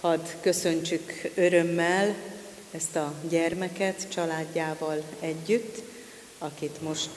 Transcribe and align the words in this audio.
Hadd 0.00 0.20
köszöntsük 0.40 1.30
örömmel 1.34 2.14
ezt 2.70 2.96
a 2.96 3.14
gyermeket 3.28 4.06
családjával 4.08 5.02
együtt, 5.20 5.82
akit 6.38 6.82
most 6.82 7.10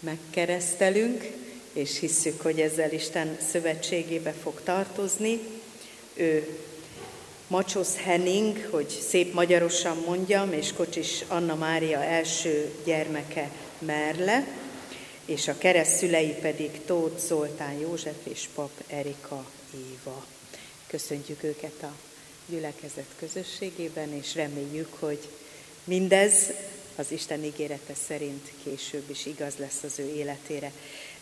megkeresztelünk, 0.00 1.30
és 1.72 1.98
hisszük, 1.98 2.40
hogy 2.40 2.60
ezzel 2.60 2.92
Isten 2.92 3.36
szövetségébe 3.50 4.32
fog 4.42 4.60
tartozni. 4.64 5.40
Ő 6.14 6.58
Macsosz 7.46 7.96
Henning, 7.96 8.68
hogy 8.70 8.88
szép 8.88 9.32
magyarosan 9.32 10.02
mondjam, 10.06 10.52
és 10.52 10.72
Kocsis 10.72 11.24
Anna 11.28 11.54
Mária 11.54 12.02
első 12.02 12.72
gyermeke 12.84 13.50
Merle, 13.78 14.46
és 15.24 15.48
a 15.48 15.58
kereszt 15.58 15.96
szülei 15.96 16.34
pedig 16.40 16.84
Tóth 16.84 17.18
Zoltán 17.18 17.72
József 17.72 18.16
és 18.22 18.48
Pap 18.54 18.70
Erika 18.86 19.44
Éva. 19.74 20.24
Köszöntjük 20.92 21.42
őket 21.42 21.82
a 21.82 21.92
gyülekezet 22.46 23.06
közösségében, 23.18 24.12
és 24.12 24.34
reméljük, 24.34 24.94
hogy 24.98 25.28
mindez 25.84 26.52
az 26.96 27.12
Isten 27.12 27.44
ígérete 27.44 27.94
szerint 28.06 28.52
később 28.64 29.10
is 29.10 29.26
igaz 29.26 29.54
lesz 29.56 29.82
az 29.82 29.98
ő 29.98 30.14
életére. 30.14 30.72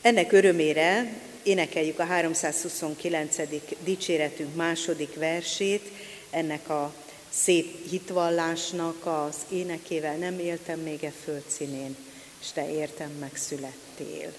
Ennek 0.00 0.32
örömére 0.32 1.20
énekeljük 1.42 1.98
a 1.98 2.04
329. 2.04 3.36
dicséretünk 3.84 4.54
második 4.54 5.14
versét, 5.14 5.90
ennek 6.30 6.68
a 6.68 6.94
szép 7.30 7.88
hitvallásnak 7.88 9.06
az 9.06 9.36
énekével 9.48 10.16
nem 10.16 10.38
éltem 10.38 10.80
még 10.80 11.04
e 11.04 11.12
földszínén, 11.24 11.96
és 12.40 12.50
te 12.52 12.70
értem 12.70 13.10
megszülettél. 13.10 14.32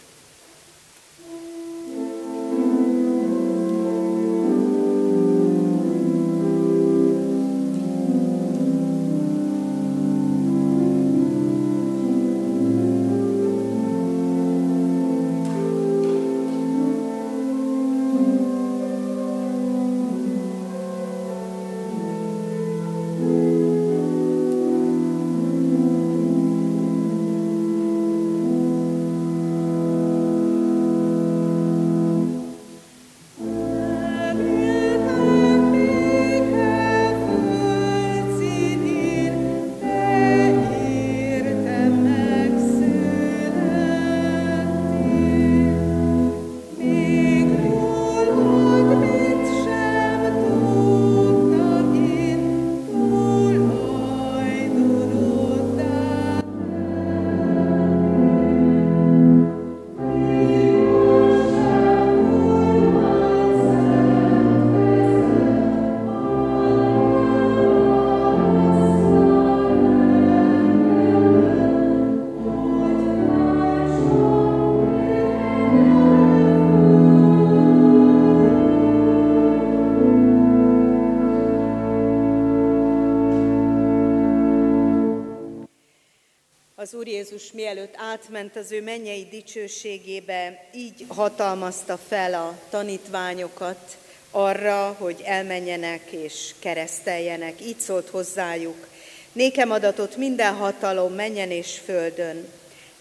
Úr 87.02 87.08
Jézus 87.08 87.52
mielőtt 87.52 87.94
átment 87.98 88.56
az 88.56 88.72
ő 88.72 88.82
mennyei 88.82 89.28
dicsőségébe, 89.30 90.66
így 90.74 91.06
hatalmazta 91.08 91.98
fel 92.08 92.34
a 92.34 92.60
tanítványokat 92.70 93.98
arra, 94.32 94.96
hogy 95.00 95.22
elmenjenek 95.26 96.12
és 96.12 96.54
kereszteljenek. 96.60 97.62
Így 97.62 97.80
szólt 97.80 98.10
hozzájuk, 98.10 98.88
nékem 99.32 99.72
adatot 99.72 100.16
minden 100.16 100.54
hatalom 100.54 101.14
menjen 101.14 101.52
és 101.52 101.82
földön. 101.86 102.48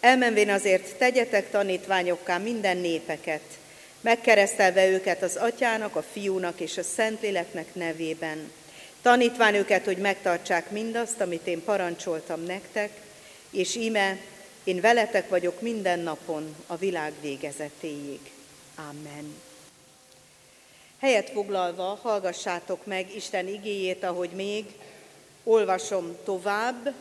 Elmenvén 0.01 0.51
azért 0.51 0.97
tegyetek 0.97 1.51
tanítványokká 1.51 2.39
minden 2.39 2.77
népeket, 2.77 3.43
megkeresztelve 4.01 4.89
őket 4.89 5.23
az 5.23 5.37
atyának, 5.37 5.97
a 5.97 6.05
fiúnak 6.13 6.61
és 6.61 6.79
a 6.79 6.83
szentléleknek 6.83 7.75
nevében. 7.75 8.53
Tanítván 9.03 9.55
őket, 9.55 9.85
hogy 9.85 9.99
megtartsák 9.99 10.71
mindazt, 10.71 11.21
amit 11.21 11.47
én 11.47 11.65
parancsoltam 11.65 12.43
nektek, 12.43 12.91
és 13.51 13.75
íme, 13.75 14.19
én 14.65 14.81
veletek 14.81 15.29
vagyok 15.29 15.61
minden 15.61 15.99
napon 15.99 16.57
a 16.67 16.77
világ 16.77 17.13
végezetéig. 17.21 18.21
Amen. 18.75 19.35
Helyet 20.99 21.31
foglalva 21.31 21.99
hallgassátok 22.03 22.87
meg 22.87 23.15
Isten 23.15 23.49
igéjét, 23.49 24.05
ahogy 24.05 24.31
még 24.31 24.65
olvasom 25.45 26.17
tovább. 26.25 26.95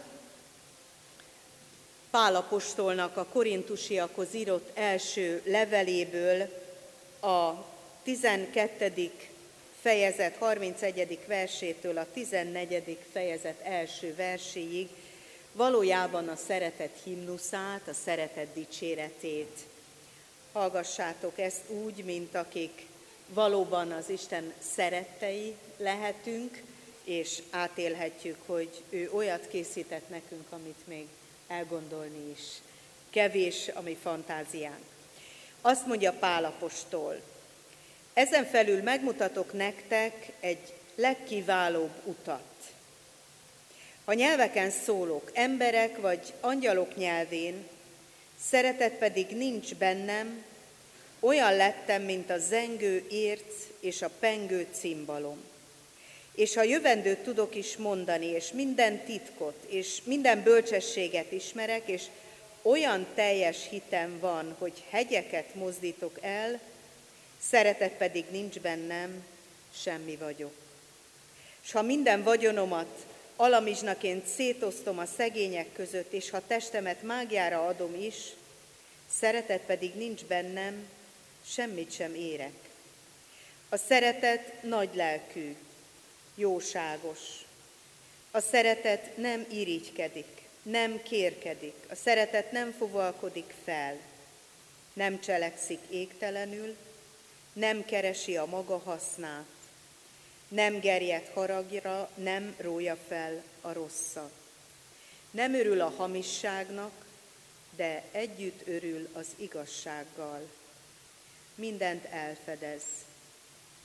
Pálapostolnak 2.09 3.17
a 3.17 3.25
korintusiakhoz 3.25 4.33
írott 4.33 4.77
első 4.77 5.41
leveléből 5.45 6.49
a 7.19 7.65
12. 8.03 9.11
fejezet 9.81 10.35
31. 10.37 11.19
versétől 11.27 11.97
a 11.97 12.05
14. 12.13 12.97
fejezet 13.11 13.59
első 13.63 14.15
verséig 14.15 14.89
valójában 15.59 16.27
a 16.27 16.35
szeretet 16.35 16.99
himnuszát, 17.03 17.87
a 17.87 17.93
szeretet 17.93 18.53
dicséretét. 18.53 19.57
Hallgassátok 20.51 21.39
ezt 21.39 21.69
úgy, 21.69 22.03
mint 22.03 22.35
akik 22.35 22.85
valóban 23.27 23.91
az 23.91 24.09
Isten 24.09 24.53
szerettei 24.73 25.55
lehetünk, 25.77 26.61
és 27.03 27.41
átélhetjük, 27.49 28.37
hogy 28.45 28.69
ő 28.89 29.09
olyat 29.13 29.47
készített 29.47 30.09
nekünk, 30.09 30.45
amit 30.49 30.87
még 30.87 31.07
elgondolni 31.47 32.31
is. 32.31 32.41
Kevés 33.09 33.67
a 33.73 33.81
mi 33.81 33.97
fantáziánk. 34.01 34.83
Azt 35.61 35.85
mondja 35.85 36.13
Pálapostól, 36.13 37.21
ezen 38.13 38.45
felül 38.45 38.81
megmutatok 38.81 39.53
nektek 39.53 40.31
egy 40.39 40.73
legkiválóbb 40.95 41.93
utat. 42.03 42.48
Ha 44.09 44.15
nyelveken 44.15 44.71
szólok, 44.71 45.31
emberek 45.33 45.97
vagy 45.97 46.33
angyalok 46.39 46.95
nyelvén, 46.95 47.67
szeretet 48.49 48.93
pedig 48.93 49.27
nincs 49.27 49.75
bennem, 49.75 50.43
olyan 51.19 51.55
lettem, 51.55 52.01
mint 52.01 52.29
a 52.29 52.37
zengő 52.37 53.07
érc 53.09 53.53
és 53.79 54.01
a 54.01 54.09
pengő 54.19 54.67
cimbalom. 54.71 55.37
És 56.35 56.55
ha 56.55 56.63
jövendőt 56.63 57.17
tudok 57.17 57.55
is 57.55 57.77
mondani, 57.77 58.25
és 58.25 58.51
minden 58.51 59.03
titkot, 59.03 59.63
és 59.67 60.01
minden 60.03 60.43
bölcsességet 60.43 61.31
ismerek, 61.31 61.87
és 61.87 62.03
olyan 62.61 63.05
teljes 63.15 63.69
hitem 63.69 64.19
van, 64.19 64.55
hogy 64.59 64.83
hegyeket 64.89 65.55
mozdítok 65.55 66.17
el, 66.21 66.59
szeretet 67.41 67.93
pedig 67.93 68.25
nincs 68.31 68.59
bennem, 68.59 69.25
semmi 69.73 70.15
vagyok. 70.15 70.53
És 71.63 71.71
ha 71.71 71.81
minden 71.81 72.23
vagyonomat 72.23 73.05
alamizsnaként 73.41 74.27
szétosztom 74.27 74.99
a 74.99 75.05
szegények 75.05 75.73
között, 75.73 76.11
és 76.13 76.29
ha 76.29 76.47
testemet 76.47 77.03
mágiára 77.03 77.65
adom 77.65 77.95
is, 77.95 78.15
szeretet 79.11 79.61
pedig 79.61 79.93
nincs 79.95 80.25
bennem, 80.25 80.89
semmit 81.45 81.91
sem 81.91 82.15
érek. 82.15 82.53
A 83.69 83.77
szeretet 83.77 84.63
nagy 84.63 84.89
lelkű, 84.93 85.55
jóságos. 86.35 87.19
A 88.31 88.39
szeretet 88.39 89.17
nem 89.17 89.45
irigykedik, 89.51 90.41
nem 90.61 91.01
kérkedik, 91.03 91.75
a 91.89 91.95
szeretet 91.95 92.51
nem 92.51 92.71
fogalkodik 92.77 93.53
fel, 93.63 93.97
nem 94.93 95.19
cselekszik 95.19 95.79
égtelenül, 95.89 96.75
nem 97.53 97.85
keresi 97.85 98.37
a 98.37 98.45
maga 98.45 98.77
hasznát, 98.77 99.58
nem 100.49 100.79
gerjed 100.79 101.29
haragra, 101.33 102.09
nem 102.15 102.55
rója 102.57 102.97
fel 103.07 103.43
a 103.61 103.73
rosszat. 103.73 104.31
Nem 105.31 105.53
örül 105.53 105.81
a 105.81 105.89
hamisságnak, 105.89 107.05
de 107.75 108.03
együtt 108.11 108.67
örül 108.67 109.09
az 109.13 109.27
igazsággal. 109.35 110.49
Mindent 111.55 112.05
elfedez, 112.05 112.83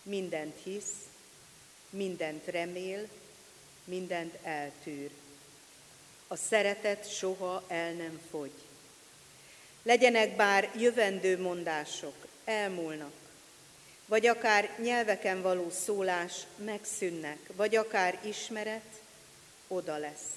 mindent 0.03 0.57
hisz, 0.63 0.93
mindent 1.91 2.47
remél, 2.47 3.09
mindent 3.85 4.39
eltűr. 4.43 5.11
A 6.27 6.37
szeretet 6.37 7.15
soha 7.17 7.65
el 7.69 7.93
nem 7.93 8.21
fogy. 8.31 8.53
Legyenek 9.83 10.37
bár 10.37 10.71
jövendő 10.77 11.41
mondások, 11.41 12.27
elmúlnak, 12.45 13.24
vagy 14.07 14.27
akár 14.27 14.71
nyelveken 14.83 15.43
való 15.43 15.71
szólás 15.71 16.33
megszűnnek, 16.57 17.39
vagy 17.57 17.77
akár 17.77 18.19
ismeret, 18.25 19.01
oda 19.69 19.97
lesz. 19.97 20.33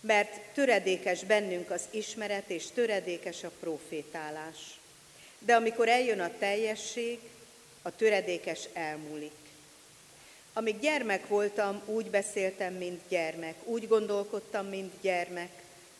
Mert 0.00 0.40
töredékes 0.54 1.24
bennünk 1.24 1.70
az 1.70 1.82
ismeret, 1.90 2.50
és 2.50 2.66
töredékes 2.74 3.44
a 3.44 3.50
profétálás. 3.60 4.56
De 5.38 5.54
amikor 5.54 5.88
eljön 5.88 6.20
a 6.20 6.38
teljesség, 6.38 7.18
a 7.82 7.96
töredékes 7.96 8.68
elmúlik. 8.72 9.32
Amíg 10.52 10.80
gyermek 10.80 11.28
voltam, 11.28 11.82
úgy 11.86 12.10
beszéltem, 12.10 12.74
mint 12.74 13.00
gyermek, 13.08 13.54
úgy 13.64 13.88
gondolkodtam, 13.88 14.66
mint 14.66 14.92
gyermek, 15.00 15.50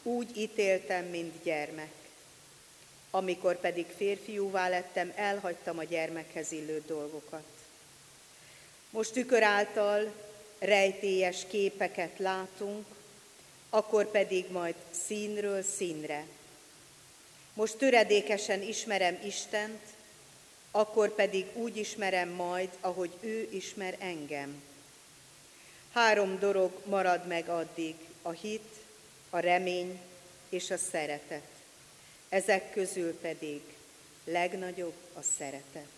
úgy 0.03 0.37
ítéltem, 0.37 1.05
mint 1.05 1.43
gyermek. 1.43 2.02
Amikor 3.15 3.61
pedig 3.61 3.87
férfiúvá 3.97 4.69
lettem, 4.69 5.13
elhagytam 5.17 5.79
a 5.79 5.85
gyermekhez 5.85 6.53
illő 6.53 6.83
dolgokat. 6.87 7.45
Most 8.91 9.13
tükör 9.13 9.43
által 9.43 10.13
rejtélyes 10.59 11.47
képeket 11.49 12.19
látunk, 12.19 12.87
akkor 13.71 14.11
pedig 14.11 14.51
majd 14.51 14.75
színről 15.07 15.63
színre. 15.63 16.27
Most 17.55 17.77
töredékesen 17.77 18.63
ismerem 18.63 19.19
Istent, 19.25 19.81
akkor 20.71 21.15
pedig 21.15 21.47
úgy 21.55 21.77
ismerem 21.77 22.29
majd, 22.29 22.69
ahogy 22.81 23.11
ő 23.21 23.49
ismer 23.51 23.97
engem. 23.99 24.63
Három 25.93 26.39
dolog 26.39 26.73
marad 26.85 27.27
meg 27.27 27.49
addig, 27.49 27.95
a 28.23 28.31
hit, 28.31 28.77
a 29.31 29.39
remény 29.39 30.01
és 30.49 30.71
a 30.71 30.77
szeretet. 30.77 31.62
Ezek 32.33 32.73
közül 32.73 33.19
pedig 33.19 33.61
legnagyobb 34.25 34.95
a 35.13 35.23
szeretet. 35.37 35.89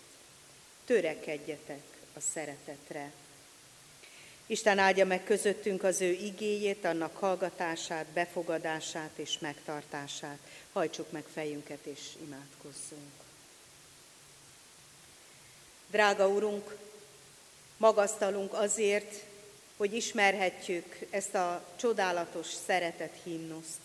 Törekedjetek 0.85 1.83
a 2.13 2.19
szeretetre. 2.33 3.11
Isten 4.45 4.77
áldja 4.77 5.05
meg 5.05 5.23
közöttünk 5.23 5.83
az 5.83 6.01
ő 6.01 6.11
igéjét, 6.11 6.85
annak 6.85 7.17
hallgatását, 7.17 8.05
befogadását 8.05 9.11
és 9.15 9.39
megtartását. 9.39 10.37
Hajtsuk 10.73 11.11
meg 11.11 11.23
fejünket 11.33 11.85
és 11.85 12.01
imádkozzunk. 12.25 13.11
Drága 15.91 16.27
Urunk, 16.27 16.77
magasztalunk 17.77 18.53
azért, 18.53 19.23
hogy 19.77 19.93
ismerhetjük 19.93 20.97
ezt 21.09 21.35
a 21.35 21.65
csodálatos 21.75 22.47
szeretet 22.65 23.13
himnuszt. 23.23 23.79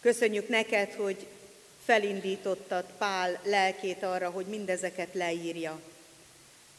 Köszönjük 0.00 0.48
neked, 0.48 0.92
hogy 0.92 1.26
felindítottad 1.86 2.84
Pál 2.98 3.40
lelkét 3.42 4.02
arra, 4.02 4.30
hogy 4.30 4.46
mindezeket 4.46 5.08
leírja, 5.14 5.80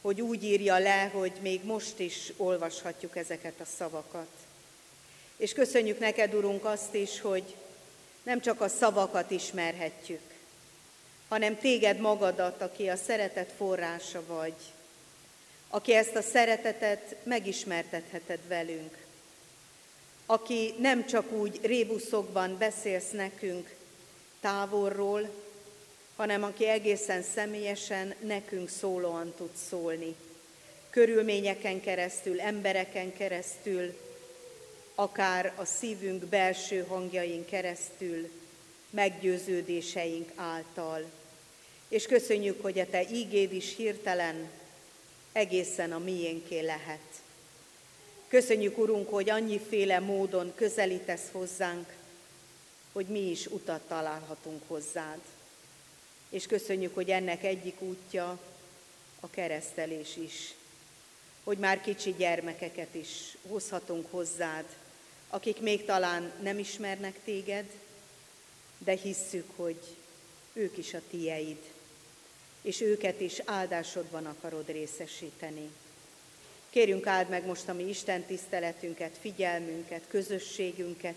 hogy 0.02 0.22
úgy 0.22 0.44
írja 0.44 0.78
le, 0.78 1.10
hogy 1.14 1.32
még 1.42 1.64
most 1.64 2.00
is 2.00 2.34
olvashatjuk 2.38 3.16
ezeket 3.16 3.60
a 3.60 3.66
szavakat. 3.78 4.28
És 5.38 5.54
köszönjük 5.54 6.00
neked, 6.00 6.34
Urunk, 6.34 6.66
azt 6.66 6.94
is, 6.94 7.22
hogy 7.22 7.56
nem 8.24 8.42
csak 8.42 8.62
a 8.62 8.68
szavakat 8.68 9.32
ismerhetjük, 9.32 10.22
hanem 11.28 11.58
téged 11.58 12.00
magadat, 12.00 12.62
aki 12.62 12.90
a 12.90 12.96
szeretet 12.96 13.52
forrása 13.58 14.24
vagy, 14.28 14.56
aki 15.70 15.94
ezt 15.94 16.16
a 16.16 16.22
szeretetet 16.22 17.16
megismertetheted 17.24 18.48
velünk, 18.48 18.98
aki 20.26 20.74
nem 20.80 21.06
csak 21.06 21.32
úgy 21.32 21.60
rébuszokban 21.64 22.58
beszélsz 22.58 23.12
nekünk 23.12 23.77
távolról, 24.40 25.30
hanem 26.16 26.44
aki 26.44 26.68
egészen 26.68 27.22
személyesen 27.22 28.16
nekünk 28.20 28.70
szólóan 28.70 29.34
tud 29.38 29.56
szólni. 29.70 30.16
Körülményeken 30.90 31.82
keresztül, 31.82 32.42
embereken 32.42 33.14
keresztül, 33.14 33.98
akár 34.96 35.54
a 35.56 35.66
szívünk 35.66 36.26
belső 36.26 36.86
hangjain 36.88 37.46
keresztül, 37.46 38.30
meggyőződéseink 38.90 40.32
által. 40.36 41.04
És 41.88 42.06
köszönjük, 42.06 42.62
hogy 42.62 42.80
a 42.80 42.90
Te 42.90 43.04
ígéd 43.12 43.54
is 43.54 43.76
hirtelen 43.76 44.50
egészen 45.32 45.92
a 45.92 45.98
miénké 45.98 46.60
lehet. 46.60 47.00
Köszönjük, 48.28 48.78
Urunk, 48.78 49.10
hogy 49.10 49.30
annyiféle 49.30 50.00
módon 50.00 50.52
közelítesz 50.56 51.26
hozzánk, 51.32 51.94
hogy 52.98 53.06
mi 53.06 53.30
is 53.30 53.46
utat 53.46 53.82
találhatunk 53.82 54.62
hozzád. 54.68 55.20
És 56.30 56.46
köszönjük, 56.46 56.94
hogy 56.94 57.10
ennek 57.10 57.44
egyik 57.44 57.82
útja 57.82 58.40
a 59.20 59.30
keresztelés 59.30 60.16
is, 60.16 60.54
hogy 61.44 61.58
már 61.58 61.82
kicsi 61.82 62.16
gyermekeket 62.18 62.96
is 62.96 63.38
hozhatunk 63.48 64.12
hozzád, 64.12 64.66
akik 65.30 65.60
még 65.60 65.86
talán 65.86 66.32
nem 66.42 66.60
ismernek 66.60 67.20
téged, 67.24 67.66
de 68.78 68.92
hisszük, 68.92 69.46
hogy 69.56 69.80
ők 70.54 70.78
is 70.78 70.94
a 70.94 71.02
tieid, 71.10 71.62
és 72.62 72.82
őket 72.82 73.22
is 73.22 73.42
áldásodban 73.46 74.26
akarod 74.26 74.68
részesíteni. 74.68 75.70
Kérjünk 76.70 77.08
áld 77.08 77.30
meg 77.30 77.46
most 77.46 77.68
a 77.68 77.74
mi 77.74 77.84
Isten 77.84 78.24
tiszteletünket, 78.24 79.18
figyelmünket, 79.22 80.04
közösségünket, 80.08 81.16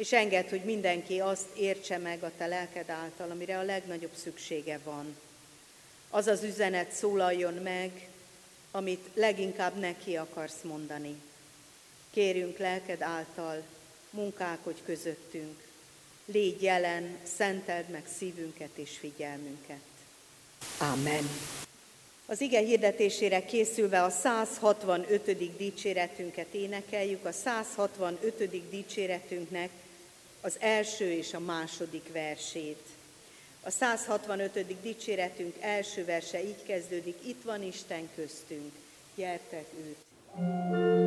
és 0.00 0.12
enged, 0.12 0.48
hogy 0.48 0.64
mindenki 0.64 1.20
azt 1.20 1.56
értse 1.56 1.98
meg 1.98 2.22
a 2.22 2.32
te 2.36 2.46
lelked 2.46 2.88
által, 2.88 3.30
amire 3.30 3.58
a 3.58 3.62
legnagyobb 3.62 4.14
szüksége 4.14 4.78
van. 4.84 5.16
Az 6.10 6.26
az 6.26 6.42
üzenet 6.42 6.92
szólaljon 6.92 7.54
meg, 7.54 8.08
amit 8.70 9.08
leginkább 9.14 9.78
neki 9.78 10.16
akarsz 10.16 10.62
mondani. 10.62 11.14
Kérünk 12.10 12.58
lelked 12.58 13.02
által, 13.02 13.62
munkálkodj 14.10 14.80
közöttünk, 14.84 15.62
légy 16.24 16.62
jelen, 16.62 17.18
szenteld 17.36 17.88
meg 17.88 18.04
szívünket 18.18 18.70
és 18.74 18.98
figyelmünket. 18.98 19.80
Amen. 20.78 21.28
Az 22.26 22.40
ige 22.40 22.60
hirdetésére 22.60 23.44
készülve 23.44 24.02
a 24.02 24.10
165. 24.10 25.56
dicséretünket 25.56 26.54
énekeljük, 26.54 27.24
a 27.24 27.32
165. 27.32 28.70
dicséretünknek 28.70 29.70
az 30.40 30.56
első 30.58 31.10
és 31.10 31.34
a 31.34 31.40
második 31.40 32.12
versét. 32.12 32.82
A 33.62 33.70
165. 33.70 34.80
dicséretünk 34.82 35.56
első 35.60 36.04
verse 36.04 36.44
így 36.44 36.62
kezdődik, 36.66 37.16
itt 37.26 37.42
van 37.42 37.62
Isten 37.62 38.08
köztünk, 38.14 38.72
gyertek 39.14 39.66
őt. 39.78 39.96
melynek 40.36 40.99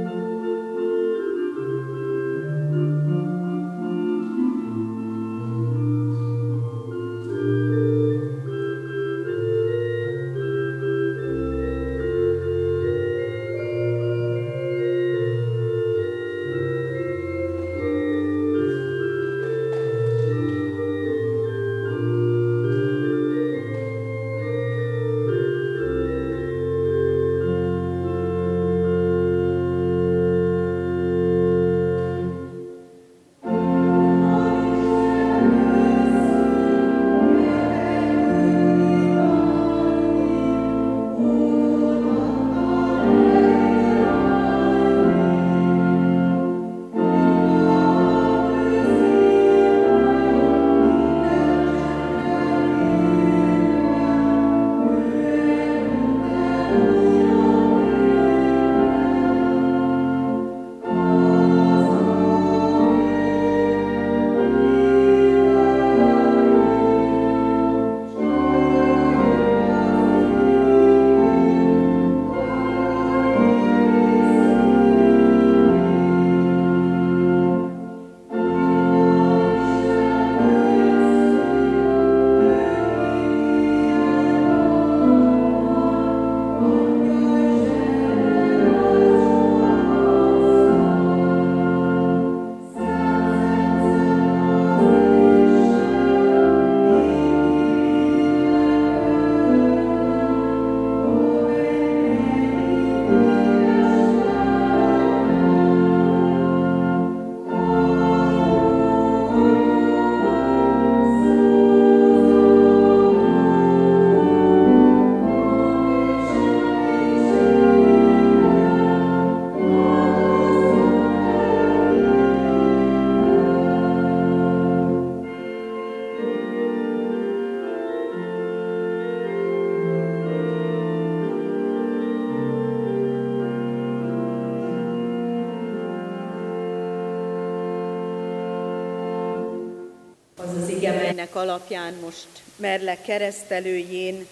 alapján 141.44 141.94
most 141.94 142.28
Merlek 142.56 143.02
keresztelőjén 143.02 144.28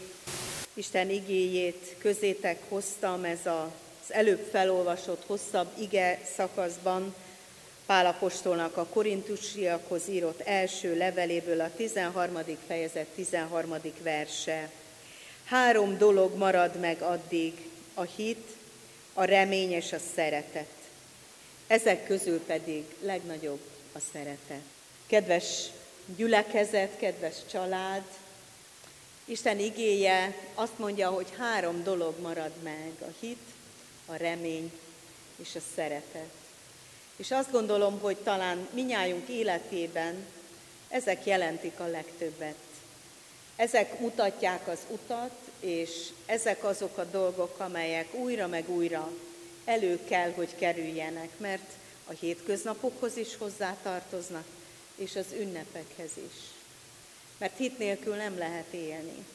Isten 0.73 1.09
igéjét 1.09 1.95
közétek 1.97 2.57
hoztam, 2.69 3.23
ez 3.23 3.39
az 3.45 4.13
előbb 4.13 4.47
felolvasott 4.51 5.23
hosszabb 5.25 5.67
ige 5.79 6.19
szakaszban, 6.35 7.15
Pálapostolnak 7.85 8.77
a 8.77 8.85
korintusiakhoz 8.85 10.07
írott 10.09 10.39
első 10.39 10.97
leveléből 10.97 11.61
a 11.61 11.69
13. 11.75 12.37
fejezet 12.67 13.05
13. 13.05 13.75
verse. 14.01 14.69
Három 15.45 15.97
dolog 15.97 16.37
marad 16.37 16.79
meg 16.79 17.01
addig, 17.01 17.53
a 17.93 18.01
hit, 18.01 18.47
a 19.13 19.23
remény 19.23 19.71
és 19.71 19.93
a 19.93 19.99
szeretet. 20.15 20.71
Ezek 21.67 22.05
közül 22.05 22.39
pedig 22.39 22.83
legnagyobb 23.01 23.61
a 23.93 23.99
szeretet. 24.13 24.61
Kedves 25.07 25.69
gyülekezet, 26.15 26.97
kedves 26.97 27.35
család, 27.51 28.03
Isten 29.25 29.59
igéje 29.59 30.35
azt 30.53 30.77
mondja, 30.77 31.09
hogy 31.09 31.27
három 31.37 31.83
dolog 31.83 32.19
marad 32.19 32.51
meg, 32.63 32.91
a 32.99 33.13
hit, 33.19 33.41
a 34.05 34.15
remény 34.15 34.71
és 35.35 35.55
a 35.55 35.59
szeretet. 35.75 36.29
És 37.15 37.31
azt 37.31 37.51
gondolom, 37.51 37.99
hogy 37.99 38.17
talán 38.17 38.67
minnyájunk 38.73 39.27
életében 39.27 40.25
ezek 40.89 41.25
jelentik 41.25 41.79
a 41.79 41.87
legtöbbet. 41.87 42.55
Ezek 43.55 43.99
mutatják 43.99 44.67
az 44.67 44.79
utat, 44.87 45.35
és 45.59 45.89
ezek 46.25 46.63
azok 46.63 46.97
a 46.97 47.03
dolgok, 47.03 47.59
amelyek 47.59 48.13
újra 48.13 48.47
meg 48.47 48.69
újra 48.69 49.11
elő 49.65 49.99
kell, 50.03 50.31
hogy 50.31 50.55
kerüljenek, 50.55 51.29
mert 51.37 51.69
a 52.07 52.11
hétköznapokhoz 52.11 53.17
is 53.17 53.37
hozzátartoznak, 53.37 54.45
és 54.95 55.15
az 55.15 55.25
ünnepekhez 55.39 56.11
is. 56.15 56.37
Mert 57.37 57.57
hit 57.57 57.77
nélkül 57.77 58.15
nem 58.15 58.37
lehet 58.37 58.73
élni. 58.73 59.25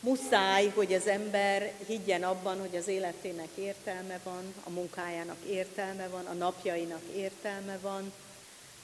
Muszáj, 0.00 0.68
hogy 0.68 0.92
az 0.92 1.06
ember 1.06 1.72
higgyen 1.86 2.22
abban, 2.22 2.60
hogy 2.60 2.76
az 2.76 2.88
életének 2.88 3.48
értelme 3.54 4.20
van, 4.24 4.54
a 4.64 4.70
munkájának 4.70 5.36
értelme 5.48 6.08
van, 6.08 6.26
a 6.26 6.32
napjainak 6.32 7.02
értelme 7.16 7.78
van, 7.78 8.12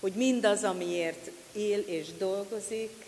hogy 0.00 0.12
mindaz, 0.12 0.64
amiért 0.64 1.30
él 1.52 1.78
és 1.78 2.06
dolgozik, 2.18 3.04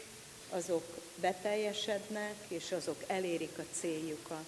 azok 0.50 0.98
beteljesednek, 1.20 2.34
és 2.48 2.72
azok 2.72 3.04
elérik 3.06 3.58
a 3.58 3.64
céljukat. 3.80 4.46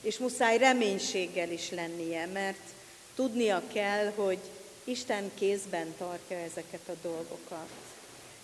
És 0.00 0.18
muszáj 0.18 0.58
reménységgel 0.58 1.50
is 1.50 1.70
lennie, 1.70 2.26
mert 2.26 2.60
tudnia 3.14 3.62
kell, 3.72 4.12
hogy 4.14 4.38
Isten 4.88 5.30
kézben 5.34 5.94
tartja 5.98 6.36
ezeket 6.36 6.88
a 6.88 6.92
dolgokat. 7.02 7.68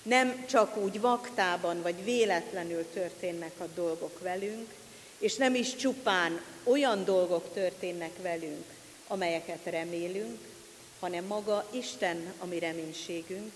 Nem 0.03 0.47
csak 0.47 0.77
úgy 0.77 1.01
vaktában 1.01 1.83
vagy 1.83 2.05
véletlenül 2.05 2.87
történnek 2.93 3.53
a 3.59 3.67
dolgok 3.75 4.21
velünk, 4.21 4.75
és 5.19 5.35
nem 5.35 5.55
is 5.55 5.75
csupán 5.75 6.41
olyan 6.63 7.05
dolgok 7.05 7.53
történnek 7.53 8.23
velünk, 8.23 8.65
amelyeket 9.07 9.65
remélünk, 9.65 10.39
hanem 11.01 11.25
maga 11.25 11.69
Isten 11.71 12.33
a 12.39 12.47
mi 12.47 12.59
reménységünk, 12.59 13.53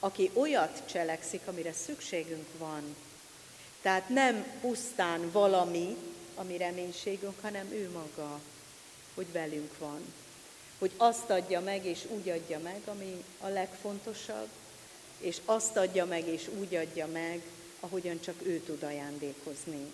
aki 0.00 0.30
olyat 0.34 0.82
cselekszik, 0.90 1.40
amire 1.44 1.72
szükségünk 1.72 2.46
van. 2.58 2.96
Tehát 3.82 4.08
nem 4.08 4.58
pusztán 4.60 5.30
valami, 5.30 5.96
ami 6.34 6.56
reménységünk, 6.56 7.40
hanem 7.40 7.72
ő 7.72 7.90
maga, 7.92 8.40
hogy 9.14 9.32
velünk 9.32 9.78
van. 9.78 10.00
Hogy 10.78 10.90
azt 10.96 11.30
adja 11.30 11.60
meg, 11.60 11.84
és 11.84 12.04
úgy 12.08 12.28
adja 12.28 12.58
meg, 12.58 12.80
ami 12.84 13.24
a 13.40 13.48
legfontosabb, 13.48 14.48
és 15.18 15.36
azt 15.44 15.76
adja 15.76 16.04
meg, 16.04 16.26
és 16.26 16.48
úgy 16.58 16.74
adja 16.74 17.06
meg, 17.06 17.42
ahogyan 17.80 18.20
csak 18.20 18.34
ő 18.42 18.58
tud 18.58 18.82
ajándékozni. 18.82 19.90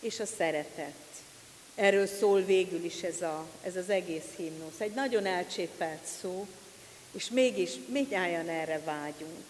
És 0.00 0.20
a 0.20 0.26
szeretet. 0.26 0.94
Erről 1.74 2.06
szól 2.06 2.40
végül 2.40 2.84
is 2.84 3.02
ez, 3.02 3.22
a, 3.22 3.46
ez 3.62 3.76
az 3.76 3.90
egész 3.90 4.26
himnusz. 4.36 4.80
Egy 4.80 4.94
nagyon 4.94 5.26
elcsépelt 5.26 6.04
szó, 6.20 6.46
és 7.12 7.28
mégis 7.30 7.70
mindjárt 7.86 8.48
erre 8.48 8.80
vágyunk. 8.84 9.44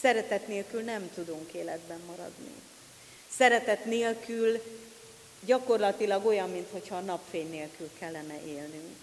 Szeretet 0.00 0.48
nélkül 0.48 0.82
nem 0.82 1.10
tudunk 1.14 1.52
életben 1.52 2.00
maradni. 2.06 2.52
Szeretet 3.36 3.84
nélkül 3.84 4.62
gyakorlatilag 5.44 6.26
olyan, 6.26 6.50
mintha 6.50 6.96
a 6.96 7.00
napfény 7.00 7.50
nélkül 7.50 7.90
kellene 7.98 8.40
élnünk. 8.46 8.96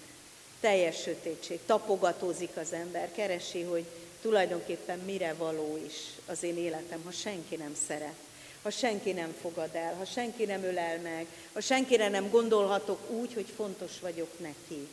Teljes 0.65 1.01
sötétség, 1.01 1.59
tapogatózik 1.65 2.57
az 2.57 2.73
ember, 2.73 3.11
keresi, 3.11 3.61
hogy 3.61 3.85
tulajdonképpen 4.21 4.99
mire 4.99 5.33
való 5.33 5.79
is 5.85 5.93
az 6.25 6.43
én 6.43 6.57
életem, 6.57 7.01
ha 7.03 7.11
senki 7.11 7.55
nem 7.55 7.75
szeret, 7.87 8.15
ha 8.61 8.69
senki 8.69 9.11
nem 9.11 9.35
fogad 9.41 9.75
el, 9.75 9.95
ha 9.95 10.05
senki 10.05 10.45
nem 10.45 10.63
ölel 10.63 10.99
meg, 10.99 11.25
ha 11.53 11.59
senkire 11.59 12.09
nem 12.09 12.29
gondolhatok 12.29 13.09
úgy, 13.09 13.33
hogy 13.33 13.45
fontos 13.55 13.99
vagyok 13.99 14.39
neki. 14.39 14.87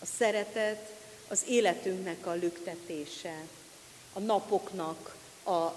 A 0.00 0.06
szeretet 0.18 0.92
az 1.28 1.42
életünknek 1.48 2.26
a 2.26 2.34
lüktetése, 2.34 3.42
a 4.12 4.18
napoknak, 4.18 5.16
a 5.44 5.68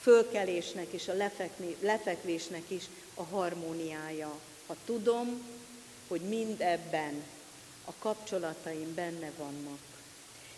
fölkelésnek 0.00 0.86
és 0.90 1.08
a 1.08 1.14
lefekni, 1.14 1.76
lefekvésnek 1.80 2.70
is 2.70 2.84
a 3.14 3.22
harmóniája. 3.22 4.38
Ha 4.66 4.76
tudom, 4.84 5.42
hogy 6.08 6.20
mind 6.20 6.60
ebben 6.60 7.22
a 7.84 7.92
kapcsolataim 7.98 8.94
benne 8.94 9.30
vannak. 9.38 9.78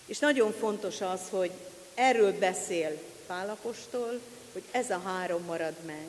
És 0.07 0.19
nagyon 0.19 0.53
fontos 0.53 1.01
az, 1.01 1.21
hogy 1.31 1.51
erről 1.95 2.39
beszél 2.39 3.03
Pálapostól, 3.27 4.21
hogy 4.53 4.63
ez 4.71 4.91
a 4.91 5.03
három 5.05 5.45
marad 5.45 5.75
meg. 5.87 6.07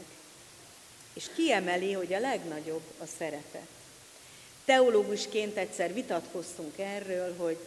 És 1.13 1.25
kiemeli, 1.35 1.93
hogy 1.93 2.13
a 2.13 2.19
legnagyobb 2.19 2.83
a 2.99 3.05
szeretet. 3.17 3.67
Teológusként 4.65 5.57
egyszer 5.57 5.93
vitatkoztunk 5.93 6.77
erről, 6.77 7.35
hogy 7.37 7.57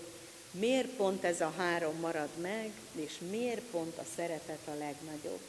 miért 0.50 0.88
pont 0.88 1.24
ez 1.24 1.40
a 1.40 1.54
három 1.56 1.96
marad 2.00 2.28
meg, 2.40 2.70
és 2.92 3.12
miért 3.30 3.60
pont 3.60 3.98
a 3.98 4.04
szeretet 4.16 4.60
a 4.64 4.78
legnagyobb. 4.78 5.40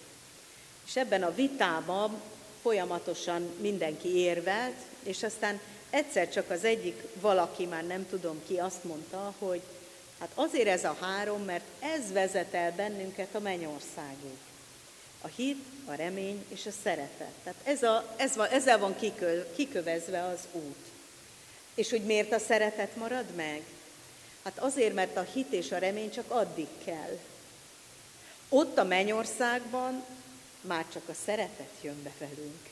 És 0.86 0.96
ebben 0.96 1.24
a 1.24 1.36
vitában 1.36 2.22
folyamatosan 2.62 3.50
mindenki 3.60 4.16
érvelt, 4.16 4.78
és 5.04 5.24
aztán 5.24 5.60
egyszer 5.92 6.30
csak 6.30 6.50
az 6.50 6.64
egyik 6.64 7.02
valaki, 7.22 7.66
már 7.66 7.86
nem 7.86 8.08
tudom 8.10 8.42
ki, 8.48 8.58
azt 8.58 8.84
mondta, 8.84 9.34
hogy 9.40 9.62
hát 10.20 10.32
azért 10.36 10.68
ez 10.68 10.84
a 10.84 10.98
három, 11.00 11.44
mert 11.44 11.66
ez 11.80 12.12
vezet 12.12 12.54
el 12.54 12.72
bennünket 12.72 13.36
a 13.36 13.40
mennyországig. 13.40 14.38
A 15.22 15.28
hit, 15.28 15.66
a 15.86 15.94
remény 15.94 16.46
és 16.48 16.66
a 16.66 16.72
szeretet. 16.84 17.34
Tehát 17.44 17.60
ez 17.64 17.84
a, 17.84 18.16
ez 18.16 18.36
van, 18.36 18.48
ezzel 18.48 18.78
van 18.78 18.96
kikö, 18.96 19.52
kikövezve 19.56 20.24
az 20.24 20.40
út. 20.52 20.86
És 21.74 21.90
hogy 21.90 22.04
miért 22.04 22.32
a 22.32 22.40
szeretet 22.40 22.96
marad 22.96 23.26
meg? 23.36 23.64
Hát 24.44 24.60
azért, 24.60 24.94
mert 24.94 25.18
a 25.18 25.22
hit 25.22 25.52
és 25.52 25.72
a 25.72 25.78
remény 25.78 26.12
csak 26.12 26.32
addig 26.32 26.68
kell. 26.86 27.18
Ott 28.50 28.78
a 28.78 28.84
mennyországban 28.84 30.04
már 30.62 30.86
csak 30.94 31.10
a 31.10 31.14
szeretet 31.26 31.72
jön 31.82 32.04
be 32.04 32.12
velünk. 32.20 32.70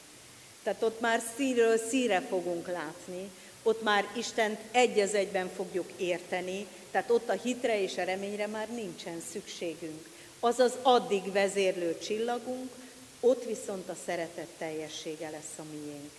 Tehát 0.64 0.84
ott 0.84 1.00
már 1.00 1.22
színről 1.38 1.78
szíre 1.78 2.22
fogunk 2.22 2.68
látni, 2.68 3.30
ott 3.64 3.84
már 3.84 4.08
Istent 4.16 4.60
egy 4.72 5.00
az 5.00 5.14
egyben 5.14 5.50
fogjuk 5.56 5.90
érteni, 5.98 6.68
tehát 6.92 7.10
ott 7.10 7.30
a 7.30 7.34
hitre 7.34 7.82
és 7.82 7.98
a 7.98 8.04
reményre 8.04 8.48
már 8.48 8.70
nincsen 8.70 9.22
szükségünk. 9.32 10.08
Az 10.40 10.60
az 10.60 10.74
addig 10.82 11.32
vezérlő 11.32 11.98
csillagunk, 11.98 12.72
ott 13.20 13.44
viszont 13.44 13.90
a 13.90 13.96
szeretet 14.06 14.48
teljessége 14.58 15.30
lesz 15.30 15.58
a 15.58 15.64
miénk. 15.72 16.12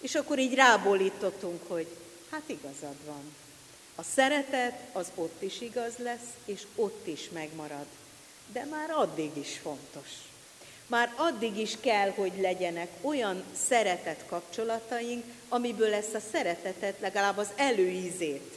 És 0.00 0.14
akkor 0.14 0.38
így 0.38 0.54
rábólítottunk, 0.54 1.60
hogy 1.68 1.86
hát 2.30 2.42
igazad 2.46 2.96
van. 3.06 3.34
A 3.94 4.02
szeretet 4.02 4.80
az 4.92 5.10
ott 5.14 5.42
is 5.42 5.60
igaz 5.60 5.96
lesz, 5.96 6.30
és 6.44 6.62
ott 6.74 7.06
is 7.06 7.28
megmarad. 7.32 7.86
De 8.52 8.64
már 8.64 8.90
addig 8.90 9.30
is 9.36 9.58
fontos. 9.62 10.08
Már 10.86 11.12
addig 11.16 11.58
is 11.58 11.76
kell, 11.80 12.10
hogy 12.10 12.32
legyenek 12.40 12.88
olyan 13.00 13.42
szeretet 13.68 14.24
kapcsolataink, 14.28 15.24
amiből 15.48 15.94
ezt 15.94 16.14
a 16.14 16.20
szeretetet, 16.32 17.00
legalább 17.00 17.36
az 17.36 17.48
előízét 17.56 18.54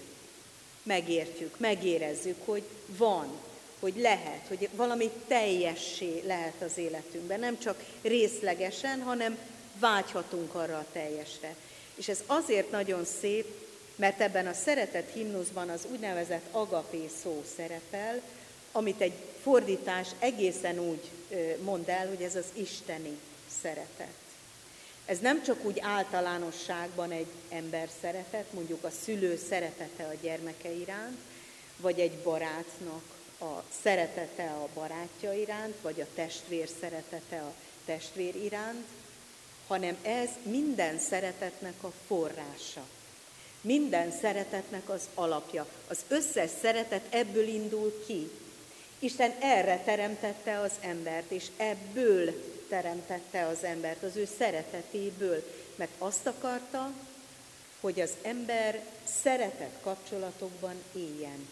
megértjük, 0.83 1.59
megérezzük, 1.59 2.45
hogy 2.45 2.63
van, 2.86 3.27
hogy 3.79 3.93
lehet, 3.98 4.48
hogy 4.48 4.69
valami 4.71 5.09
teljessé 5.27 6.24
lehet 6.25 6.62
az 6.62 6.77
életünkben. 6.77 7.39
Nem 7.39 7.59
csak 7.59 7.83
részlegesen, 8.01 9.01
hanem 9.01 9.38
vágyhatunk 9.79 10.55
arra 10.55 10.77
a 10.77 10.86
teljesre. 10.91 11.55
És 11.95 12.07
ez 12.07 12.24
azért 12.25 12.71
nagyon 12.71 13.05
szép, 13.19 13.45
mert 13.95 14.21
ebben 14.21 14.48
a 14.48 14.53
szeretet 14.53 15.12
himnuszban 15.13 15.69
az 15.69 15.88
úgynevezett 15.91 16.45
agapé 16.51 17.09
szó 17.24 17.43
szerepel, 17.55 18.21
amit 18.71 19.01
egy 19.01 19.13
fordítás 19.43 20.07
egészen 20.19 20.79
úgy 20.79 21.09
mond 21.63 21.89
el, 21.89 22.07
hogy 22.07 22.21
ez 22.21 22.36
az 22.36 22.45
isteni 22.53 23.17
szeretet. 23.62 24.13
Ez 25.05 25.19
nem 25.19 25.43
csak 25.43 25.65
úgy 25.65 25.79
általánosságban 25.79 27.12
egy 27.12 27.27
ember 27.50 27.89
szeretet, 28.01 28.53
mondjuk 28.53 28.83
a 28.83 28.91
szülő 29.03 29.38
szeretete 29.50 30.03
a 30.03 30.13
gyermeke 30.21 30.71
iránt, 30.71 31.17
vagy 31.77 32.00
egy 32.00 32.17
barátnak 32.17 33.03
a 33.39 33.63
szeretete 33.81 34.43
a 34.43 34.67
barátja 34.74 35.33
iránt, 35.33 35.75
vagy 35.81 36.01
a 36.01 36.07
testvér 36.15 36.69
szeretete 36.81 37.39
a 37.39 37.53
testvér 37.86 38.36
iránt, 38.36 38.86
hanem 39.67 39.98
ez 40.01 40.29
minden 40.43 41.00
szeretetnek 41.00 41.83
a 41.83 41.91
forrása. 42.07 42.88
Minden 43.62 44.12
szeretetnek 44.12 44.89
az 44.89 45.01
alapja. 45.13 45.67
Az 45.88 46.00
összes 46.07 46.50
szeretet 46.62 47.05
ebből 47.09 47.48
indul 47.48 48.03
ki. 48.07 48.31
Isten 49.00 49.34
erre 49.39 49.77
teremtette 49.77 50.60
az 50.60 50.72
embert, 50.82 51.32
és 51.32 51.46
ebből 51.58 52.34
teremtette 52.70 53.46
az 53.46 53.63
embert, 53.63 54.03
az 54.03 54.15
ő 54.15 54.29
szeretetéből, 54.38 55.44
mert 55.75 55.91
azt 55.98 56.27
akarta, 56.27 56.94
hogy 57.79 58.00
az 58.00 58.12
ember 58.22 58.84
szeretet 59.22 59.74
kapcsolatokban 59.82 60.75
éljen. 60.96 61.48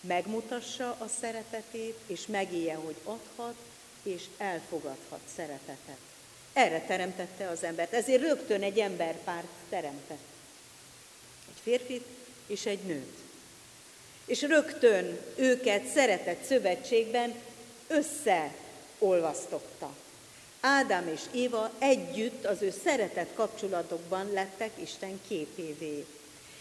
Megmutassa 0.00 0.96
a 0.98 1.08
szeretetét, 1.20 1.98
és 2.06 2.26
megélje, 2.26 2.74
hogy 2.74 2.96
adhat, 3.04 3.54
és 4.02 4.24
elfogadhat 4.36 5.20
szeretetet. 5.36 5.98
Erre 6.52 6.80
teremtette 6.80 7.48
az 7.48 7.62
embert. 7.62 7.92
Ezért 7.92 8.22
rögtön 8.22 8.62
egy 8.62 8.78
emberpárt 8.78 9.48
teremtett. 9.68 10.26
Egy 11.48 11.60
férfit 11.62 12.06
és 12.46 12.66
egy 12.66 12.82
nőt. 12.82 13.27
És 14.28 14.42
rögtön 14.42 15.18
őket 15.36 15.86
szeretett 15.86 16.44
szövetségben 16.44 17.34
összeolvasztotta. 17.86 19.94
Ádám 20.60 21.08
és 21.08 21.20
Éva 21.32 21.70
együtt 21.78 22.44
az 22.44 22.62
ő 22.62 22.74
szeretett 22.84 23.34
kapcsolatokban 23.34 24.32
lettek 24.32 24.70
Isten 24.74 25.20
képévé. 25.28 26.06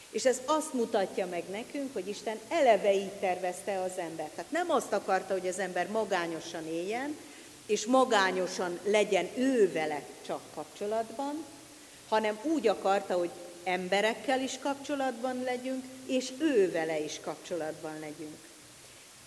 És 0.09 0.25
ez 0.25 0.41
azt 0.45 0.73
mutatja 0.73 1.27
meg 1.27 1.43
nekünk, 1.51 1.93
hogy 1.93 2.07
Isten 2.07 2.39
eleve 2.49 2.93
így 2.93 3.11
tervezte 3.11 3.81
az 3.81 3.97
embert. 3.97 4.29
Tehát 4.29 4.51
nem 4.51 4.69
azt 4.69 4.93
akarta, 4.93 5.33
hogy 5.33 5.47
az 5.47 5.59
ember 5.59 5.87
magányosan 5.87 6.67
éljen, 6.67 7.17
és 7.65 7.85
magányosan 7.85 8.79
legyen 8.83 9.29
ő 9.35 9.71
vele 9.71 10.01
csak 10.25 10.41
kapcsolatban, 10.53 11.45
hanem 12.09 12.39
úgy 12.43 12.67
akarta, 12.67 13.17
hogy 13.17 13.29
emberekkel 13.67 14.41
is 14.41 14.59
kapcsolatban 14.59 15.43
legyünk, 15.43 15.83
és 16.05 16.31
ő 16.39 16.71
vele 16.71 16.99
is 16.99 17.19
kapcsolatban 17.19 17.99
legyünk. 17.99 18.37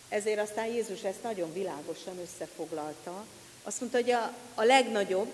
Ezért 0.08 0.40
aztán 0.40 0.66
Jézus 0.66 1.02
ezt 1.02 1.22
nagyon 1.22 1.52
világosan 1.52 2.18
összefoglalta. 2.18 3.24
Azt 3.62 3.80
mondta, 3.80 3.98
hogy 3.98 4.10
a, 4.10 4.34
a 4.54 4.62
legnagyobb 4.62 5.32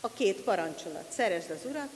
a 0.00 0.12
két 0.12 0.40
parancsolat. 0.40 1.12
Szeresd 1.12 1.50
az 1.50 1.64
Urat, 1.64 1.90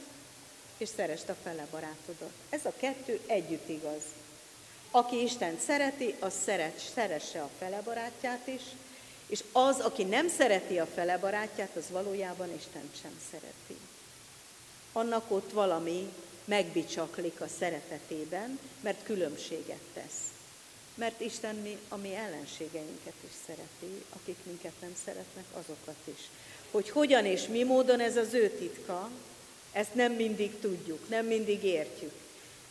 és 0.77 0.89
szeresd 0.97 1.29
a 1.29 1.37
fele 1.43 1.67
barátodat. 1.71 2.33
Ez 2.49 2.65
a 2.65 2.73
kettő 2.77 3.21
együtt 3.27 3.69
igaz. 3.69 4.03
Aki 4.91 5.23
Isten 5.23 5.59
szereti, 5.67 6.15
az 6.19 6.35
szeret, 6.45 6.91
szeresse 6.95 7.43
a 7.43 7.51
fele 7.59 7.81
barátját 7.81 8.47
is, 8.47 8.63
és 9.27 9.45
az, 9.53 9.81
aki 9.81 10.05
nem 10.05 10.29
szereti 10.29 10.79
a 10.79 10.87
fele 10.87 11.19
barátját, 11.19 11.77
az 11.77 11.91
valójában 11.91 12.55
Isten 12.57 12.91
sem 13.01 13.21
szereti. 13.31 13.77
Annak 14.97 15.31
ott 15.31 15.53
valami 15.53 16.13
megbicsaklik 16.45 17.41
a 17.41 17.49
szeretetében, 17.59 18.59
mert 18.81 19.03
különbséget 19.03 19.81
tesz. 19.95 20.21
Mert 20.95 21.21
Isten 21.21 21.55
mi, 21.55 21.79
a 21.89 21.97
mi 21.97 22.15
ellenségeinket 22.15 23.15
is 23.25 23.31
szereti, 23.47 24.05
akik 24.09 24.37
minket 24.43 24.73
nem 24.81 24.95
szeretnek, 25.05 25.45
azokat 25.53 25.97
is. 26.05 26.21
Hogy 26.71 26.91
hogyan 26.91 27.25
és 27.25 27.47
mi 27.47 27.63
módon 27.63 28.01
ez 28.01 28.17
az 28.17 28.35
ő 28.35 28.51
titka, 28.51 29.11
ezt 29.73 29.95
nem 29.95 30.13
mindig 30.13 30.59
tudjuk, 30.61 31.09
nem 31.09 31.27
mindig 31.27 31.65
értjük, 31.65 32.15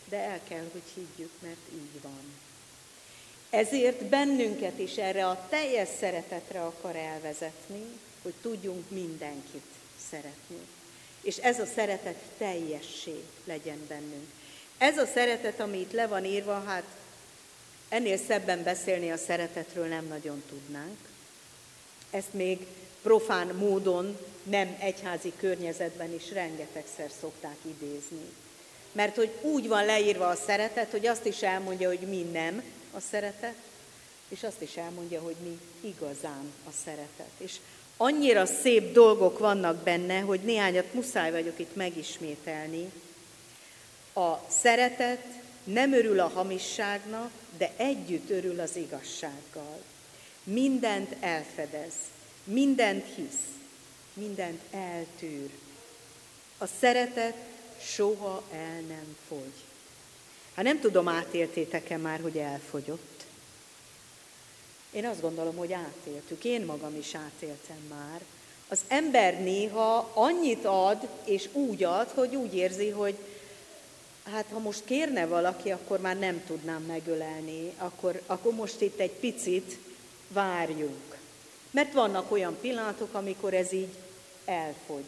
de 0.10 0.18
el 0.18 0.40
kell, 0.48 0.66
hogy 0.72 0.84
higgyük, 0.94 1.32
mert 1.42 1.74
így 1.74 2.02
van. 2.02 2.34
Ezért 3.50 4.06
bennünket 4.06 4.80
is 4.80 4.96
erre 4.96 5.28
a 5.28 5.48
teljes 5.50 5.90
szeretetre 6.00 6.62
akar 6.62 6.96
elvezetni, 6.96 7.84
hogy 8.22 8.34
tudjunk 8.42 8.90
mindenkit 8.90 9.66
szeretni. 10.10 10.60
És 11.26 11.38
ez 11.38 11.60
a 11.60 11.66
szeretet 11.76 12.18
teljessé 12.38 13.24
legyen 13.46 13.86
bennünk. 13.88 14.30
Ez 14.78 14.98
a 14.98 15.06
szeretet, 15.06 15.60
ami 15.60 15.80
itt 15.80 15.92
le 15.92 16.08
van 16.08 16.26
írva, 16.26 16.64
hát 16.66 16.84
ennél 17.90 18.18
szebben 18.18 18.64
beszélni 18.64 19.12
a 19.12 19.18
szeretetről 19.18 19.86
nem 19.86 20.06
nagyon 20.06 20.44
tudnánk. 20.50 20.98
Ezt 22.10 22.34
még 22.34 22.68
profán 23.02 23.48
módon 23.48 24.18
nem 24.44 24.76
egyházi 24.80 25.34
környezetben 25.38 26.14
is 26.14 26.32
rengetegszer 26.32 27.12
szokták 27.20 27.58
idézni. 27.62 28.26
Mert 28.92 29.16
hogy 29.16 29.32
úgy 29.42 29.68
van 29.68 29.86
leírva 29.86 30.28
a 30.28 30.36
szeretet, 30.36 30.92
hogy 30.92 31.08
azt 31.08 31.26
is 31.26 31.42
elmondja, 31.42 31.88
hogy 31.88 32.00
mi 32.00 32.22
nem 32.22 32.64
a 32.92 33.00
szeretet, 33.00 33.56
és 34.30 34.44
azt 34.44 34.62
is 34.62 34.76
elmondja, 34.76 35.22
hogy 35.22 35.36
mi 35.44 35.60
igazán 35.80 36.54
a 36.68 36.72
szeretet. 36.84 37.32
És 37.38 37.56
annyira 37.98 38.46
szép 38.46 38.94
dolgok 38.94 39.40
vannak 39.40 39.84
benne, 39.84 40.20
hogy 40.20 40.40
néhányat 40.40 40.94
muszáj 40.94 41.32
vagyok 41.32 41.60
itt 41.60 41.76
megismételni. 41.76 42.92
A 44.14 44.34
szeretet 44.50 45.26
nem 45.64 45.94
örül 45.94 46.20
a 46.20 46.28
hamisságnak, 46.28 47.32
de 47.58 47.72
együtt 47.76 48.30
örül 48.30 48.60
az 48.60 48.76
igazsággal. 48.76 49.82
Mindent 50.44 51.16
elfedez, 51.20 51.94
mindent 52.44 53.06
hisz, 53.16 53.44
mindent 54.14 54.62
eltűr. 54.72 55.50
A 56.58 56.66
szeretet 56.80 57.36
soha 57.82 58.44
el 58.52 58.80
nem 58.88 59.16
fogy. 59.28 59.54
Hát 60.56 60.66
nem 60.66 60.80
tudom, 60.80 61.08
átéltétek-e 61.08 61.98
már, 61.98 62.22
hogy 62.22 62.38
elfogyott. 62.38 63.15
Én 64.96 65.06
azt 65.06 65.22
gondolom, 65.22 65.56
hogy 65.56 65.74
átéltük. 65.74 66.44
Én 66.44 66.66
magam 66.66 66.96
is 66.96 67.16
átéltem 67.16 67.78
már. 67.90 68.22
Az 68.68 68.80
ember 68.88 69.42
néha 69.42 70.12
annyit 70.14 70.66
ad, 70.66 71.08
és 71.24 71.50
úgy 71.52 71.84
ad, 71.84 72.10
hogy 72.10 72.36
úgy 72.36 72.56
érzi, 72.56 72.90
hogy 72.90 73.16
hát 74.24 74.46
ha 74.52 74.60
most 74.60 74.86
kérne 74.86 75.26
valaki, 75.26 75.72
akkor 75.72 76.00
már 76.00 76.18
nem 76.20 76.44
tudnám 76.48 76.82
megölelni, 76.82 77.74
akkor, 77.78 78.22
akkor 78.26 78.54
most 78.54 78.82
itt 78.82 79.00
egy 79.00 79.12
picit 79.12 79.78
várjunk. 80.28 81.18
Mert 81.72 81.94
vannak 81.94 82.32
olyan 82.32 82.58
pillanatok, 82.62 83.14
amikor 83.14 83.54
ez 83.54 83.72
így 83.72 83.96
elfogy. 84.46 85.06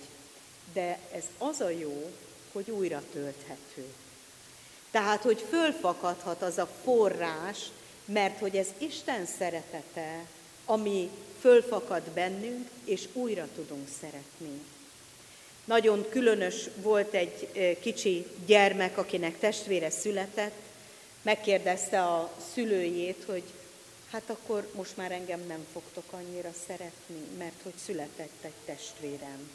De 0.73 0.99
ez 1.13 1.23
az 1.37 1.61
a 1.61 1.69
jó, 1.69 2.11
hogy 2.51 2.71
újra 2.71 3.03
tölthető. 3.13 3.85
Tehát, 4.91 5.21
hogy 5.21 5.45
fölfakadhat 5.49 6.41
az 6.41 6.57
a 6.57 6.69
forrás, 6.83 7.59
mert 8.07 8.39
hogy 8.39 8.55
ez 8.55 8.67
Isten 8.77 9.25
szeretete, 9.37 10.25
ami 10.65 11.09
fölfakad 11.39 12.01
bennünk, 12.01 12.69
és 12.83 13.07
újra 13.13 13.47
tudunk 13.55 13.87
szeretni. 14.01 14.61
Nagyon 15.65 16.05
különös 16.09 16.69
volt 16.75 17.13
egy 17.13 17.47
kicsi 17.79 18.25
gyermek, 18.45 18.97
akinek 18.97 19.39
testvére 19.39 19.89
született, 19.89 20.59
megkérdezte 21.21 22.01
a 22.03 22.33
szülőjét, 22.53 23.23
hogy 23.25 23.43
hát 24.11 24.23
akkor 24.29 24.69
most 24.75 24.97
már 24.97 25.11
engem 25.11 25.41
nem 25.47 25.65
fogtok 25.73 26.03
annyira 26.11 26.51
szeretni, 26.67 27.21
mert 27.37 27.61
hogy 27.63 27.73
született 27.85 28.37
egy 28.41 28.51
testvérem. 28.65 29.49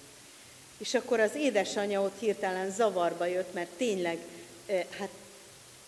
És 0.79 0.95
akkor 0.95 1.21
az 1.21 1.35
édesanyja 1.35 2.03
ott 2.03 2.19
hirtelen 2.19 2.71
zavarba 2.71 3.27
jött, 3.27 3.53
mert 3.53 3.71
tényleg, 3.77 4.19
hát 4.99 5.11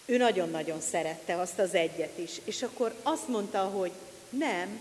ő 0.07 0.17
nagyon-nagyon 0.17 0.81
szerette 0.81 1.40
azt 1.40 1.59
az 1.59 1.75
egyet 1.75 2.19
is. 2.19 2.40
És 2.45 2.62
akkor 2.62 2.95
azt 3.03 3.29
mondta, 3.29 3.59
hogy 3.59 3.93
nem, 4.31 4.81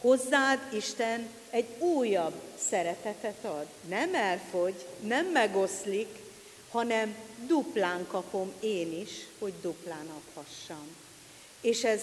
hozzád 0.00 0.58
Isten 0.76 1.28
egy 1.50 1.66
újabb 1.78 2.34
szeretetet 2.68 3.44
ad. 3.44 3.66
Nem 3.88 4.14
elfogy, 4.14 4.86
nem 5.00 5.26
megoszlik, 5.26 6.08
hanem 6.70 7.14
duplán 7.46 8.06
kapom 8.06 8.52
én 8.60 9.00
is, 9.00 9.10
hogy 9.38 9.52
duplán 9.60 10.06
adhassam. 10.06 10.96
És 11.60 11.84
ez 11.84 12.02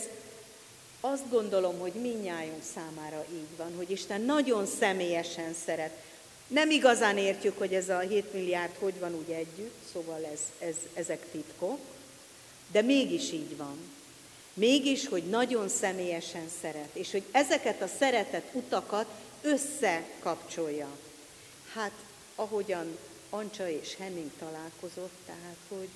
azt 1.02 1.30
gondolom, 1.30 1.80
hogy 1.80 1.94
minnyájunk 1.94 2.64
számára 2.74 3.26
így 3.32 3.58
van, 3.58 3.74
hogy 3.76 3.92
Isten 3.92 4.22
nagyon 4.22 4.66
személyesen 4.66 5.54
szeret. 5.66 5.92
Nem 6.48 6.70
igazán 6.70 7.18
értjük, 7.18 7.58
hogy 7.58 7.74
ez 7.74 7.90
a 7.90 8.00
7 8.00 8.34
milliárd 8.34 8.76
hogy 8.80 9.00
van 9.00 9.16
úgy 9.16 9.32
együtt, 9.32 9.76
szóval 9.94 10.26
ez, 10.34 10.68
ez, 10.68 10.76
ezek 10.94 11.32
titkok, 11.32 11.80
de 12.72 12.82
mégis 12.82 13.32
így 13.32 13.58
van. 13.58 13.78
Mégis, 14.54 15.08
hogy 15.08 15.24
nagyon 15.24 15.70
személyesen 15.70 16.50
szeret, 16.62 16.90
és 16.94 17.12
hogy 17.12 17.24
ezeket 17.32 17.82
a 17.82 17.88
szeretet 18.00 18.44
utakat 18.52 19.06
összekapcsolja. 19.42 20.88
Hát, 21.74 21.92
ahogyan 22.36 22.98
Ancsa 23.30 23.70
és 23.70 23.96
Henning 24.00 24.32
találkozott, 24.40 25.14
tehát, 25.26 25.58
hogy 25.68 25.90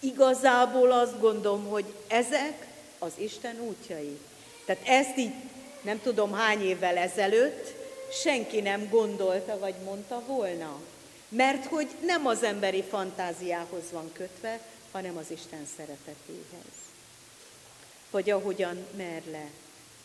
igazából 0.00 0.92
azt 0.92 1.20
gondolom, 1.20 1.64
hogy 1.64 1.84
ezek 2.06 2.66
az 2.98 3.12
Isten 3.16 3.60
útjai. 3.60 4.18
Tehát 4.64 4.88
ezt 4.88 5.18
így 5.18 5.32
nem 5.80 6.00
tudom 6.02 6.32
hány 6.32 6.62
évvel 6.62 6.96
ezelőtt 6.96 7.74
senki 8.22 8.60
nem 8.60 8.88
gondolta 8.88 9.58
vagy 9.58 9.74
mondta 9.84 10.22
volna. 10.26 10.80
Mert 11.28 11.64
hogy 11.66 11.88
nem 12.06 12.26
az 12.26 12.42
emberi 12.42 12.82
fantáziához 12.82 13.82
van 13.92 14.12
kötve, 14.12 14.60
hanem 14.90 15.16
az 15.16 15.30
Isten 15.30 15.66
szeretetéhez. 15.76 16.76
vagy 18.10 18.30
ahogyan 18.30 18.86
Merle 18.96 19.50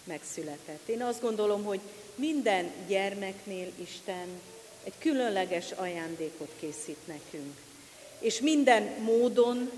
megszületett. 0.04 0.88
Én 0.88 1.02
azt 1.02 1.22
gondolom, 1.22 1.64
hogy 1.64 1.80
minden 2.16 2.72
gyermeknél 2.88 3.72
Isten 3.76 4.28
egy 4.84 4.94
különleges 4.98 5.72
ajándékot 5.72 6.52
készít 6.60 7.08
nekünk. 7.08 7.56
És 8.20 8.40
minden 8.40 8.84
módon 8.84 9.72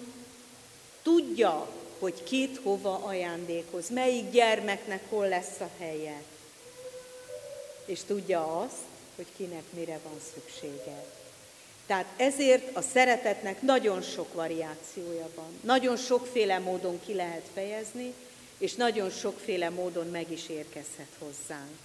tudja, 1.01 1.69
hogy 1.99 2.23
kit 2.23 2.59
hova 2.63 3.03
ajándékoz, 3.03 3.89
melyik 3.89 4.31
gyermeknek 4.31 5.09
hol 5.09 5.27
lesz 5.27 5.59
a 5.59 5.69
helye. 5.77 6.21
És 7.85 7.99
tudja 8.07 8.61
azt, 8.61 8.81
hogy 9.15 9.27
kinek 9.37 9.63
mire 9.69 9.99
van 10.03 10.19
szüksége. 10.33 11.05
Tehát 11.85 12.05
ezért 12.17 12.75
a 12.75 12.81
szeretetnek 12.81 13.61
nagyon 13.61 14.01
sok 14.01 14.33
variációja 14.33 15.29
van. 15.35 15.59
Nagyon 15.61 15.97
sokféle 15.97 16.59
módon 16.59 16.99
ki 17.05 17.13
lehet 17.13 17.49
fejezni, 17.53 18.13
és 18.57 18.73
nagyon 18.73 19.09
sokféle 19.09 19.69
módon 19.69 20.07
meg 20.07 20.31
is 20.31 20.49
érkezhet 20.49 21.09
hozzánk. 21.19 21.77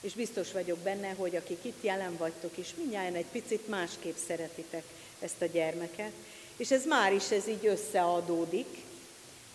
És 0.00 0.12
biztos 0.12 0.52
vagyok 0.52 0.78
benne, 0.78 1.14
hogy 1.16 1.36
akik 1.36 1.58
itt 1.62 1.82
jelen 1.84 2.16
vagytok 2.16 2.58
is, 2.58 2.74
mindjárt 2.76 3.14
egy 3.14 3.26
picit 3.32 3.68
másképp 3.68 4.16
szeretitek 4.26 4.84
ezt 5.20 5.42
a 5.42 5.46
gyermeket, 5.46 6.12
és 6.56 6.70
ez 6.70 6.84
már 6.84 7.12
is 7.12 7.30
ez 7.30 7.48
így 7.48 7.66
összeadódik, 7.66 8.66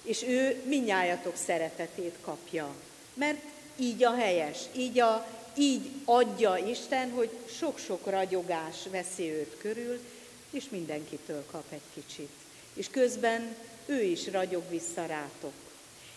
és 0.03 0.23
ő 0.23 0.61
minnyájatok 0.65 1.35
szeretetét 1.45 2.15
kapja. 2.21 2.73
Mert 3.13 3.41
így 3.77 4.03
a 4.03 4.15
helyes, 4.15 4.57
így, 4.75 4.99
a, 4.99 5.27
így 5.57 5.89
adja 6.05 6.57
Isten, 6.57 7.11
hogy 7.11 7.29
sok-sok 7.57 8.05
ragyogás 8.05 8.75
veszi 8.91 9.31
őt 9.31 9.57
körül, 9.57 9.99
és 10.49 10.69
mindenkitől 10.69 11.45
kap 11.51 11.63
egy 11.69 11.81
kicsit. 11.93 12.29
És 12.73 12.87
közben 12.87 13.55
ő 13.85 14.01
is 14.01 14.27
ragyog 14.27 14.63
vissza 14.69 15.05
rátok. 15.05 15.53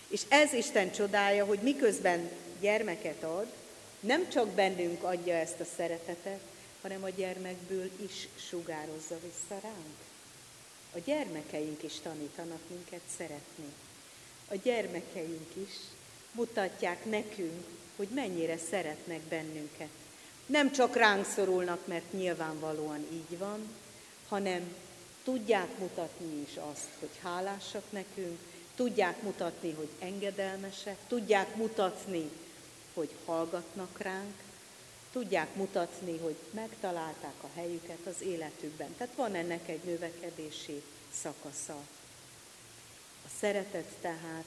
És 0.08 0.22
ez 0.28 0.52
Isten 0.52 0.92
csodája, 0.92 1.44
hogy 1.44 1.58
miközben 1.58 2.30
gyermeket 2.60 3.22
ad, 3.22 3.46
nem 4.00 4.28
csak 4.28 4.48
bennünk 4.48 5.02
adja 5.02 5.34
ezt 5.34 5.60
a 5.60 5.66
szeretetet, 5.76 6.40
hanem 6.82 7.04
a 7.04 7.08
gyermekből 7.08 7.90
is 8.04 8.28
sugározza 8.48 9.18
vissza 9.22 9.60
ránk. 9.62 9.96
A 10.94 10.98
gyermekeink 11.04 11.82
is 11.82 11.92
tanítanak 12.02 12.60
minket 12.68 13.00
szeretni. 13.16 13.72
A 14.48 14.54
gyermekeink 14.62 15.48
is 15.54 15.74
mutatják 16.32 17.04
nekünk, 17.04 17.64
hogy 17.96 18.08
mennyire 18.08 18.58
szeretnek 18.70 19.20
bennünket. 19.20 19.88
Nem 20.46 20.72
csak 20.72 20.96
ránk 20.96 21.26
szorulnak, 21.26 21.86
mert 21.86 22.12
nyilvánvalóan 22.12 23.06
így 23.12 23.38
van, 23.38 23.68
hanem 24.28 24.74
tudják 25.24 25.78
mutatni 25.78 26.40
is 26.48 26.56
azt, 26.72 26.88
hogy 26.98 27.10
hálásak 27.22 27.82
nekünk, 27.90 28.38
tudják 28.74 29.22
mutatni, 29.22 29.72
hogy 29.72 29.88
engedelmesek, 29.98 30.96
tudják 31.08 31.56
mutatni, 31.56 32.30
hogy 32.94 33.10
hallgatnak 33.24 33.98
ránk, 33.98 34.34
tudják 35.12 35.54
mutatni, 35.54 36.18
hogy 36.18 36.36
megtalálták 36.50 37.34
a 37.40 37.48
helyüket 37.54 38.06
az 38.06 38.22
életükben. 38.22 38.94
Tehát 38.96 39.14
van 39.16 39.34
ennek 39.34 39.68
egy 39.68 39.82
növekedési 39.84 40.82
szakasza. 41.22 41.76
A 43.24 43.28
szeretet 43.40 43.88
tehát 44.00 44.44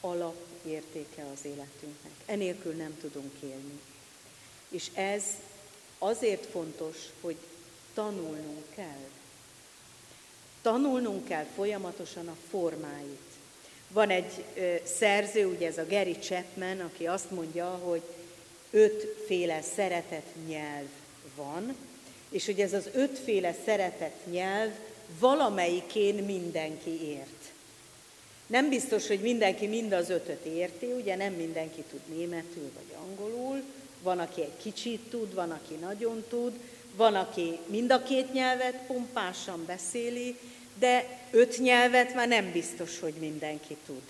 alapértéke 0.00 1.26
az 1.32 1.44
életünknek. 1.44 2.12
Enélkül 2.26 2.72
nem 2.72 2.96
tudunk 3.00 3.32
élni. 3.42 3.80
És 4.68 4.90
ez 4.94 5.24
azért 5.98 6.46
fontos, 6.46 6.96
hogy 7.20 7.36
tanulnunk 7.94 8.64
kell. 8.74 9.08
Tanulnunk 10.62 11.24
kell 11.24 11.46
folyamatosan 11.54 12.28
a 12.28 12.36
formáit. 12.50 13.20
Van 13.88 14.10
egy 14.10 14.44
ö, 14.56 14.74
szerző, 14.84 15.46
ugye 15.46 15.66
ez 15.66 15.78
a 15.78 15.86
Gary 15.86 16.18
Chapman, 16.18 16.80
aki 16.80 17.06
azt 17.06 17.30
mondja, 17.30 17.66
hogy 17.66 18.02
ötféle 18.70 19.62
szeretet 19.62 20.26
nyelv 20.48 20.88
van, 21.36 21.76
és 22.28 22.46
hogy 22.46 22.60
ez 22.60 22.72
az 22.72 22.88
ötféle 22.92 23.54
szeretet 23.64 24.26
nyelv 24.30 24.70
valamelyikén 25.18 26.24
mindenki 26.24 27.02
ért. 27.02 27.39
Nem 28.50 28.68
biztos, 28.68 29.06
hogy 29.06 29.20
mindenki 29.20 29.66
mind 29.66 29.92
az 29.92 30.10
ötöt 30.10 30.44
érti, 30.44 30.86
ugye 30.86 31.16
nem 31.16 31.32
mindenki 31.32 31.84
tud 31.90 32.00
németül 32.16 32.70
vagy 32.74 32.96
angolul, 33.06 33.62
van, 34.02 34.18
aki 34.18 34.42
egy 34.42 34.56
kicsit 34.62 35.00
tud, 35.00 35.34
van, 35.34 35.50
aki 35.50 35.74
nagyon 35.74 36.24
tud, 36.28 36.52
van, 36.96 37.14
aki 37.14 37.58
mind 37.66 37.92
a 37.92 38.02
két 38.02 38.32
nyelvet 38.32 38.86
pompásan 38.86 39.64
beszéli, 39.66 40.36
de 40.78 41.18
öt 41.30 41.58
nyelvet 41.58 42.14
már 42.14 42.28
nem 42.28 42.52
biztos, 42.52 43.00
hogy 43.00 43.14
mindenki 43.18 43.76
tud. 43.86 44.02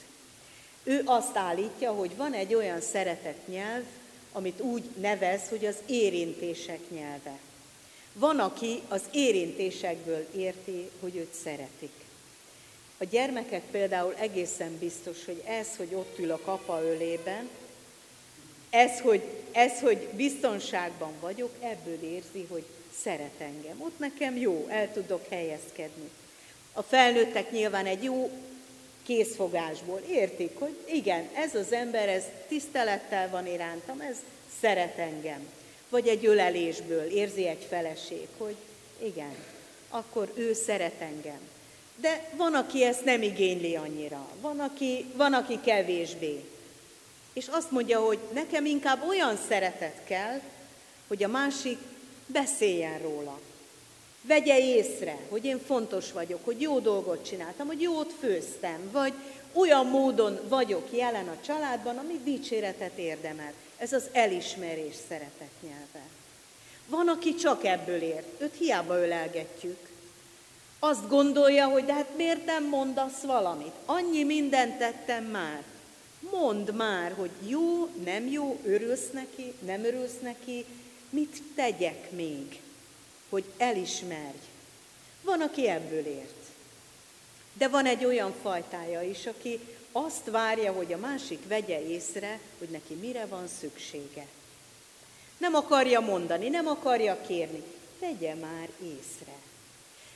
Ő 0.85 1.03
azt 1.05 1.37
állítja, 1.37 1.93
hogy 1.93 2.17
van 2.17 2.33
egy 2.33 2.55
olyan 2.55 2.81
szeretett 2.81 3.47
nyelv, 3.47 3.85
amit 4.33 4.61
úgy 4.61 4.83
nevez, 5.01 5.49
hogy 5.49 5.67
az 5.67 5.77
érintések 5.87 6.81
nyelve. 6.91 7.39
Van, 8.13 8.39
aki 8.39 8.81
az 8.89 9.03
érintésekből 9.13 10.27
érti, 10.37 10.91
hogy 11.01 11.17
őt 11.17 11.35
szeretik. 11.43 12.00
A 13.03 13.07
gyermekek 13.11 13.63
például 13.71 14.15
egészen 14.19 14.79
biztos, 14.79 15.25
hogy 15.25 15.43
ez, 15.47 15.77
hogy 15.77 15.95
ott 15.95 16.19
ül 16.19 16.31
a 16.31 16.41
kapa 16.45 16.83
ölében, 16.83 17.49
ez 18.71 19.01
hogy, 19.01 19.23
ez, 19.53 19.81
hogy 19.81 20.09
biztonságban 20.13 21.13
vagyok, 21.21 21.51
ebből 21.61 22.03
érzi, 22.03 22.47
hogy 22.49 22.65
szeret 23.03 23.39
engem. 23.39 23.81
Ott 23.81 23.99
nekem 23.99 24.37
jó, 24.37 24.67
el 24.69 24.93
tudok 24.93 25.27
helyezkedni. 25.29 26.11
A 26.73 26.83
felnőttek 26.83 27.51
nyilván 27.51 27.87
egy 27.87 28.03
jó 28.03 28.31
készfogásból 29.03 30.01
értik, 30.09 30.59
hogy 30.59 30.77
igen, 30.93 31.29
ez 31.35 31.55
az 31.55 31.73
ember, 31.73 32.09
ez 32.09 32.25
tisztelettel 32.49 33.31
van 33.31 33.47
irántam, 33.47 34.01
ez 34.01 34.17
szeret 34.61 34.99
engem. 34.99 35.49
Vagy 35.89 36.09
egy 36.09 36.27
ölelésből 36.27 37.05
érzi 37.05 37.47
egy 37.47 37.67
feleség, 37.69 38.27
hogy 38.39 38.57
igen, 39.03 39.35
akkor 39.89 40.33
ő 40.35 40.53
szeret 40.53 41.01
engem. 41.01 41.41
De 42.01 42.31
van, 42.37 42.55
aki 42.55 42.85
ezt 42.85 43.05
nem 43.05 43.23
igényli 43.23 43.77
annyira, 43.77 44.29
van, 44.41 44.61
aki, 44.61 45.05
van, 45.15 45.33
aki 45.33 45.61
kevésbé. 45.65 46.45
És 47.33 47.47
azt 47.49 47.71
mondja, 47.71 48.01
hogy 48.01 48.19
nekem 48.33 48.65
inkább 48.65 49.09
olyan 49.09 49.39
szeretet 49.49 50.05
kell, 50.05 50.41
hogy 51.09 51.23
a 51.23 51.29
másik 51.29 51.79
beszéljen 52.27 52.99
róla. 52.99 53.41
Vegye 54.23 54.59
észre, 54.59 55.19
hogy 55.29 55.45
én 55.45 55.61
fontos 55.67 56.13
vagyok, 56.13 56.45
hogy 56.45 56.61
jó 56.61 56.79
dolgot 56.79 57.29
csináltam, 57.29 57.67
hogy 57.67 57.81
jót 57.81 58.13
főztem, 58.21 58.91
vagy 58.93 59.13
olyan 59.53 59.87
módon 59.87 60.41
vagyok 60.49 60.89
jelen 60.93 61.29
a 61.29 61.41
családban, 61.45 61.99
ami 61.99 62.21
dicséretet 62.25 62.99
érdemel. 62.99 63.53
Ez 63.77 63.93
az 63.93 64.09
elismerés 64.13 64.95
szeretet 65.09 65.51
nyelve. 65.63 66.09
Van, 66.87 67.09
aki 67.09 67.35
csak 67.35 67.65
ebből 67.65 68.03
ér, 68.03 68.25
őt 68.39 68.57
hiába 68.59 68.97
ölelgetjük. 68.97 69.90
Azt 70.83 71.09
gondolja, 71.09 71.67
hogy 71.67 71.85
de 71.85 71.93
hát 71.93 72.17
miért 72.17 72.45
nem 72.45 72.65
mondasz 72.65 73.21
valamit? 73.23 73.75
Annyi 73.85 74.25
mindent 74.25 74.79
tettem 74.79 75.25
már. 75.25 75.63
Mondd 76.31 76.73
már, 76.73 77.13
hogy 77.13 77.31
jó, 77.47 77.87
nem 78.05 78.27
jó, 78.27 78.61
örülsz 78.65 79.11
neki, 79.13 79.55
nem 79.65 79.85
örülsz 79.85 80.19
neki, 80.23 80.65
mit 81.11 81.43
tegyek 81.55 82.11
még, 82.11 82.61
hogy 83.29 83.45
elismerj. 83.57 84.39
Van, 85.23 85.41
aki 85.41 85.69
ebből 85.69 86.07
ért. 86.07 86.45
De 87.53 87.69
van 87.69 87.87
egy 87.87 88.05
olyan 88.05 88.35
fajtája 88.43 89.03
is, 89.03 89.27
aki 89.27 89.61
azt 89.93 90.31
várja, 90.31 90.73
hogy 90.73 90.93
a 90.93 90.99
másik 90.99 91.49
vegye 91.49 91.87
észre, 91.89 92.41
hogy 92.59 92.69
neki 92.69 92.95
mire 92.95 93.27
van 93.27 93.49
szüksége. 93.61 94.27
Nem 95.39 95.55
akarja 95.55 96.01
mondani, 96.01 96.49
nem 96.49 96.67
akarja 96.67 97.21
kérni. 97.27 97.63
Vegye 97.99 98.35
már 98.35 98.69
észre. 98.83 99.50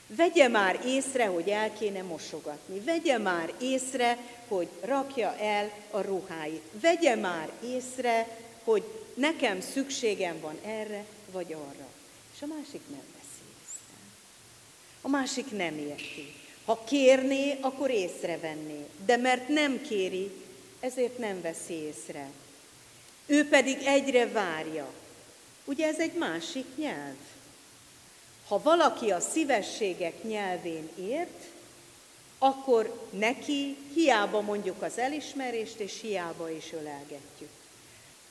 Vegye 0.07 0.49
már 0.49 0.81
észre, 0.87 1.27
hogy 1.27 1.49
el 1.49 1.73
kéne 1.73 2.03
mosogatni. 2.03 2.81
Vegye 2.81 3.19
már 3.19 3.53
észre, 3.61 4.19
hogy 4.49 4.69
rakja 4.81 5.37
el 5.39 5.71
a 5.91 6.01
ruháit. 6.01 6.63
Vegye 6.81 7.15
már 7.15 7.49
észre, 7.65 8.39
hogy 8.65 8.85
nekem 9.15 9.61
szükségem 9.61 10.41
van 10.41 10.59
erre 10.65 11.05
vagy 11.33 11.53
arra. 11.53 11.89
És 12.35 12.43
a 12.43 12.47
másik 12.47 12.81
nem 12.89 13.05
veszi 13.15 13.45
észre. 13.63 13.97
A 15.01 15.09
másik 15.09 15.51
nem 15.51 15.79
érti. 15.79 16.35
Ha 16.65 16.85
kérné, 16.85 17.59
akkor 17.61 17.91
észrevenné, 17.91 18.87
de 19.05 19.17
mert 19.17 19.49
nem 19.49 19.81
kéri, 19.83 20.31
ezért 20.81 21.19
nem 21.19 21.41
veszi 21.41 21.75
észre. 21.75 22.31
Ő 23.27 23.49
pedig 23.49 23.79
egyre 23.85 24.29
várja. 24.29 24.93
Ugye 25.65 25.87
ez 25.87 25.99
egy 25.99 26.13
másik 26.13 26.67
nyelv. 26.77 27.17
Ha 28.49 28.63
valaki 28.63 29.11
a 29.11 29.21
szívességek 29.21 30.23
nyelvén 30.23 30.89
ért, 30.99 31.45
akkor 32.39 33.09
neki 33.11 33.77
hiába 33.95 34.41
mondjuk 34.41 34.83
az 34.83 34.99
elismerést, 34.99 35.79
és 35.79 36.01
hiába 36.01 36.51
is 36.51 36.73
ölelgetjük. 36.73 37.51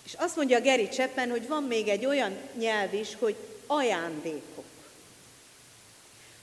És 0.04 0.14
azt 0.14 0.36
mondja 0.36 0.62
Geri 0.62 0.90
Cseppen, 0.90 1.30
hogy 1.30 1.48
van 1.48 1.64
még 1.64 1.88
egy 1.88 2.06
olyan 2.06 2.38
nyelv 2.58 2.94
is, 2.94 3.16
hogy 3.20 3.36
ajándékok. 3.68 4.64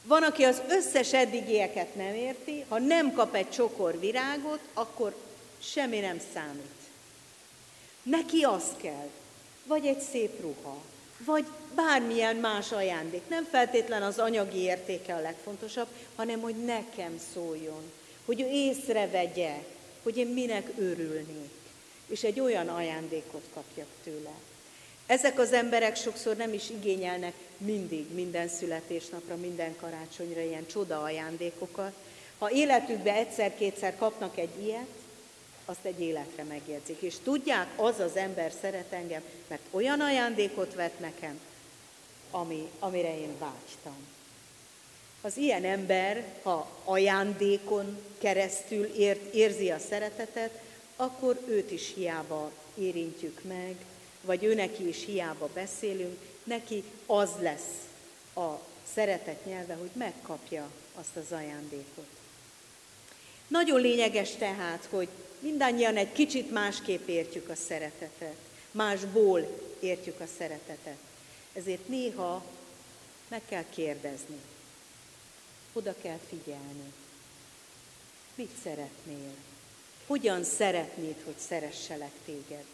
Van, 0.03 0.23
aki 0.23 0.43
az 0.43 0.61
összes 0.67 1.13
eddigieket 1.13 1.95
nem 1.95 2.13
érti, 2.13 2.65
ha 2.69 2.79
nem 2.79 3.13
kap 3.13 3.35
egy 3.35 3.49
csokor 3.49 3.99
virágot, 3.99 4.59
akkor 4.73 5.15
semmi 5.59 5.99
nem 5.99 6.21
számít. 6.33 6.79
Neki 8.03 8.43
az 8.43 8.63
kell, 8.81 9.09
vagy 9.63 9.85
egy 9.85 9.99
szép 9.99 10.41
ruha, 10.41 10.77
vagy 11.25 11.45
bármilyen 11.75 12.35
más 12.35 12.71
ajándék. 12.71 13.21
Nem 13.27 13.43
feltétlen 13.51 14.01
az 14.03 14.19
anyagi 14.19 14.59
értéke 14.59 15.15
a 15.15 15.21
legfontosabb, 15.21 15.87
hanem 16.15 16.41
hogy 16.41 16.55
nekem 16.65 17.19
szóljon, 17.33 17.91
hogy 18.25 18.41
ő 18.41 18.47
észrevegye, 18.47 19.55
hogy 20.03 20.17
én 20.17 20.27
minek 20.27 20.71
örülnék, 20.77 21.51
és 22.07 22.23
egy 22.23 22.39
olyan 22.39 22.67
ajándékot 22.67 23.43
kapjak 23.53 23.87
tőle. 24.03 24.33
Ezek 25.05 25.39
az 25.39 25.53
emberek 25.53 25.95
sokszor 25.95 26.35
nem 26.35 26.53
is 26.53 26.69
igényelnek 26.69 27.33
mindig, 27.57 28.13
minden 28.13 28.47
születésnapra, 28.47 29.35
minden 29.35 29.75
karácsonyra 29.75 30.41
ilyen 30.41 30.67
csoda 30.67 31.01
ajándékokat. 31.01 31.93
Ha 32.37 32.51
életükbe 32.51 33.13
egyszer-kétszer 33.13 33.95
kapnak 33.95 34.37
egy 34.37 34.63
ilyet, 34.63 34.87
azt 35.71 35.85
egy 35.85 36.01
életre 36.01 36.43
megjegyzik. 36.43 37.01
És 37.01 37.15
tudják, 37.23 37.67
az 37.75 37.99
az 37.99 38.15
ember 38.15 38.51
szeret 38.61 38.91
engem, 38.91 39.21
mert 39.47 39.61
olyan 39.71 40.01
ajándékot 40.01 40.73
vett 40.73 40.99
nekem, 40.99 41.39
ami, 42.31 42.69
amire 42.79 43.17
én 43.19 43.37
vágytam. 43.39 44.07
Az 45.21 45.37
ilyen 45.37 45.63
ember, 45.63 46.25
ha 46.43 46.69
ajándékon 46.83 48.01
keresztül 48.17 48.85
ért, 48.85 49.33
érzi 49.33 49.71
a 49.71 49.79
szeretetet, 49.79 50.61
akkor 50.95 51.39
őt 51.47 51.71
is 51.71 51.93
hiába 51.95 52.51
érintjük 52.73 53.41
meg, 53.43 53.75
vagy 54.21 54.43
ő 54.43 54.69
is 54.87 55.05
hiába 55.05 55.49
beszélünk, 55.53 56.19
neki 56.43 56.83
az 57.05 57.29
lesz 57.39 57.75
a 58.35 58.59
szeretet 58.93 59.45
nyelve, 59.45 59.73
hogy 59.73 59.89
megkapja 59.93 60.69
azt 60.95 61.15
az 61.15 61.31
ajándékot. 61.37 62.07
Nagyon 63.47 63.81
lényeges 63.81 64.35
tehát, 64.35 64.87
hogy 64.89 65.07
mindannyian 65.41 65.97
egy 65.97 66.11
kicsit 66.11 66.51
másképp 66.51 67.07
értjük 67.07 67.49
a 67.49 67.55
szeretetet, 67.55 68.35
másból 68.71 69.59
értjük 69.79 70.19
a 70.19 70.27
szeretetet. 70.37 70.97
Ezért 71.53 71.87
néha 71.87 72.45
meg 73.27 73.41
kell 73.49 73.65
kérdezni, 73.69 74.39
oda 75.73 75.95
kell 76.01 76.19
figyelni. 76.29 76.93
Mit 78.35 78.51
szeretnél? 78.63 79.33
Hogyan 80.07 80.43
szeretnéd, 80.43 81.15
hogy 81.25 81.37
szeresselek 81.37 82.11
téged? 82.25 82.65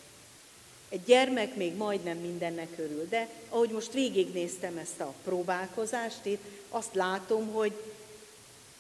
Egy 0.90 1.04
gyermek 1.04 1.56
még 1.56 1.76
majdnem 1.76 2.18
mindennek 2.18 2.70
örül, 2.78 3.08
de 3.10 3.30
ahogy 3.50 3.70
most 3.70 3.94
végignéztem 3.94 4.78
ezt 4.78 5.00
a 5.00 5.14
próbálkozást 5.24 6.26
itt, 6.26 6.44
azt 6.70 6.94
látom, 6.94 7.52
hogy 7.54 7.74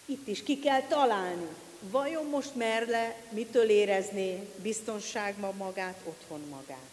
itt 0.06 0.28
is 0.28 0.44
ki 0.44 0.60
kell 0.60 0.82
találni. 0.82 1.48
Vajon 1.80 2.26
most 2.26 2.56
Merle 2.56 3.16
mitől 3.30 3.70
érezné 3.70 4.48
biztonságban 4.62 5.56
magát, 5.56 6.02
otthon 6.04 6.42
magát? 6.50 6.90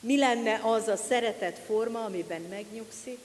Mi 0.00 0.18
lenne 0.18 0.60
az 0.62 0.88
a 0.88 0.96
szeretet 0.96 1.58
forma, 1.58 2.04
amiben 2.04 2.42
megnyugszik, 2.42 3.18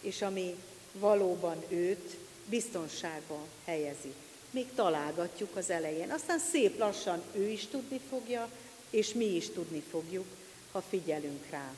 és 0.00 0.22
ami 0.22 0.54
valóban 0.92 1.64
őt 1.68 2.16
biztonságban 2.44 3.46
helyezi. 3.64 4.12
Még 4.50 4.66
találgatjuk 4.74 5.56
az 5.56 5.70
elején. 5.70 6.10
Aztán 6.10 6.38
szép 6.38 6.78
lassan 6.78 7.22
ő 7.32 7.48
is 7.48 7.66
tudni 7.66 8.00
fogja, 8.10 8.48
és 8.90 9.12
mi 9.12 9.24
is 9.24 9.50
tudni 9.50 9.82
fogjuk, 9.90 10.26
ha 10.72 10.82
figyelünk 10.88 11.46
rá. 11.50 11.74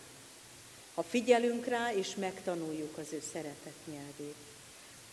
Ha 0.94 1.02
figyelünk 1.02 1.66
rá, 1.66 1.92
és 1.94 2.14
megtanuljuk 2.14 2.98
az 2.98 3.07
ő 3.12 3.22
szeretet 3.33 3.74
nyelvét. 3.85 4.47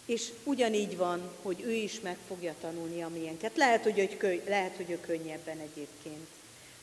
És 0.06 0.32
ugyanígy 0.44 0.98
van, 0.98 1.32
hogy 1.42 1.62
ő 1.62 1.72
is 1.72 2.00
meg 2.00 2.18
fogja 2.28 2.56
tanulni 2.62 3.02
a 3.02 3.10
miénket. 3.10 3.58
Lehet, 3.58 3.84
hogy, 3.84 4.00
ő, 4.00 4.18
könny- 4.18 4.48
lehet, 4.48 4.76
hogy 4.76 4.90
ő 4.90 5.00
könnyebben 5.00 5.60
egyébként, 5.60 6.28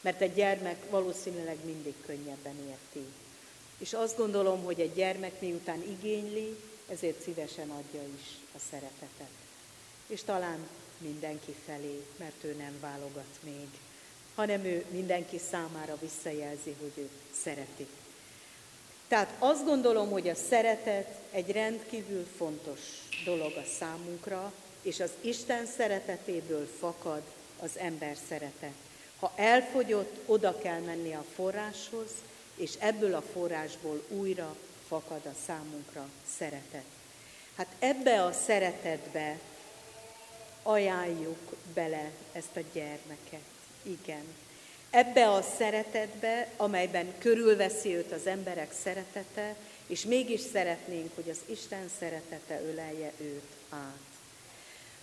mert 0.01 0.21
egy 0.21 0.35
gyermek 0.35 0.91
valószínűleg 0.91 1.57
mindig 1.65 1.95
könnyebben 2.07 2.57
érti. 2.69 3.07
És 3.79 3.93
azt 3.93 4.17
gondolom, 4.17 4.65
hogy 4.65 4.81
egy 4.81 4.95
gyermek 4.95 5.41
miután 5.41 5.83
igényli, 5.83 6.57
ezért 6.89 7.23
szívesen 7.23 7.71
adja 7.71 8.01
is 8.17 8.27
a 8.55 8.59
szeretetet. 8.71 9.31
És 10.07 10.23
talán 10.23 10.69
mindenki 10.99 11.55
felé, 11.67 12.03
mert 12.17 12.45
ő 12.45 12.55
nem 12.59 12.77
válogat 12.81 13.39
még 13.41 13.69
hanem 14.35 14.65
ő 14.65 14.85
mindenki 14.91 15.39
számára 15.51 15.97
visszajelzi, 16.01 16.77
hogy 16.81 16.93
ő 16.95 17.09
szereti. 17.43 17.87
Tehát 19.13 19.35
azt 19.39 19.65
gondolom, 19.65 20.11
hogy 20.11 20.29
a 20.29 20.35
szeretet 20.35 21.09
egy 21.31 21.51
rendkívül 21.51 22.27
fontos 22.37 22.81
dolog 23.25 23.57
a 23.57 23.65
számunkra, 23.79 24.53
és 24.83 25.01
az 25.01 25.11
Isten 25.21 25.67
szeretetéből 25.67 26.69
fakad 26.79 27.23
az 27.63 27.79
ember 27.79 28.17
szerete. 28.29 28.71
Ha 29.21 29.33
elfogyott, 29.37 30.17
oda 30.27 30.59
kell 30.59 30.81
menni 30.81 31.13
a 31.15 31.25
forráshoz, 31.35 32.11
és 32.57 32.71
ebből 32.79 33.15
a 33.15 33.23
forrásból 33.33 34.05
újra 34.09 34.57
fakad 34.89 35.27
a 35.27 35.35
számunkra 35.47 36.09
szeretet. 36.37 36.85
Hát 37.57 37.69
ebbe 37.79 38.25
a 38.25 38.33
szeretetbe 38.33 39.39
ajánljuk 40.63 41.57
bele 41.75 42.11
ezt 42.33 42.57
a 42.57 42.61
gyermeket. 42.73 43.45
Igen. 43.83 44.25
Ebbe 44.95 45.31
a 45.31 45.43
szeretetbe, 45.43 46.49
amelyben 46.57 47.15
körülveszi 47.19 47.95
őt 47.95 48.13
az 48.13 48.27
emberek 48.27 48.73
szeretete, 48.83 49.57
és 49.87 50.05
mégis 50.05 50.41
szeretnénk, 50.53 51.15
hogy 51.15 51.31
az 51.31 51.39
Isten 51.47 51.91
szeretete 51.99 52.61
ölelje 52.63 53.13
őt 53.21 53.51
át. 53.69 53.99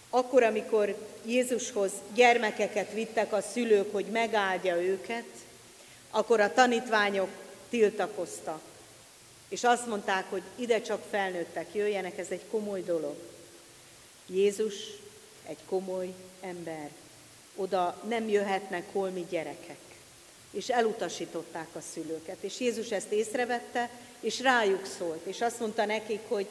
Akkor, 0.09 0.43
amikor 0.43 1.07
Jézushoz 1.25 1.91
gyermekeket 2.13 2.93
vittek 2.93 3.33
a 3.33 3.41
szülők, 3.41 3.91
hogy 3.91 4.05
megáldja 4.05 4.81
őket, 4.81 5.25
akkor 6.09 6.39
a 6.39 6.53
tanítványok 6.53 7.29
tiltakoztak. 7.69 8.61
És 9.47 9.63
azt 9.63 9.87
mondták, 9.87 10.29
hogy 10.29 10.43
ide 10.55 10.81
csak 10.81 11.03
felnőttek 11.09 11.73
jöjjenek, 11.73 12.17
ez 12.17 12.27
egy 12.29 12.43
komoly 12.51 12.83
dolog. 12.83 13.15
Jézus 14.25 14.75
egy 15.45 15.59
komoly 15.65 16.13
ember, 16.41 16.89
oda 17.59 18.01
nem 18.07 18.29
jöhetnek 18.29 18.91
holmi 18.91 19.25
gyerekek. 19.29 19.77
És 20.51 20.69
elutasították 20.69 21.67
a 21.75 21.81
szülőket. 21.93 22.37
És 22.39 22.59
Jézus 22.59 22.91
ezt 22.91 23.11
észrevette, 23.11 23.89
és 24.19 24.39
rájuk 24.39 24.85
szólt, 24.85 25.25
és 25.25 25.41
azt 25.41 25.59
mondta 25.59 25.85
nekik, 25.85 26.21
hogy 26.27 26.47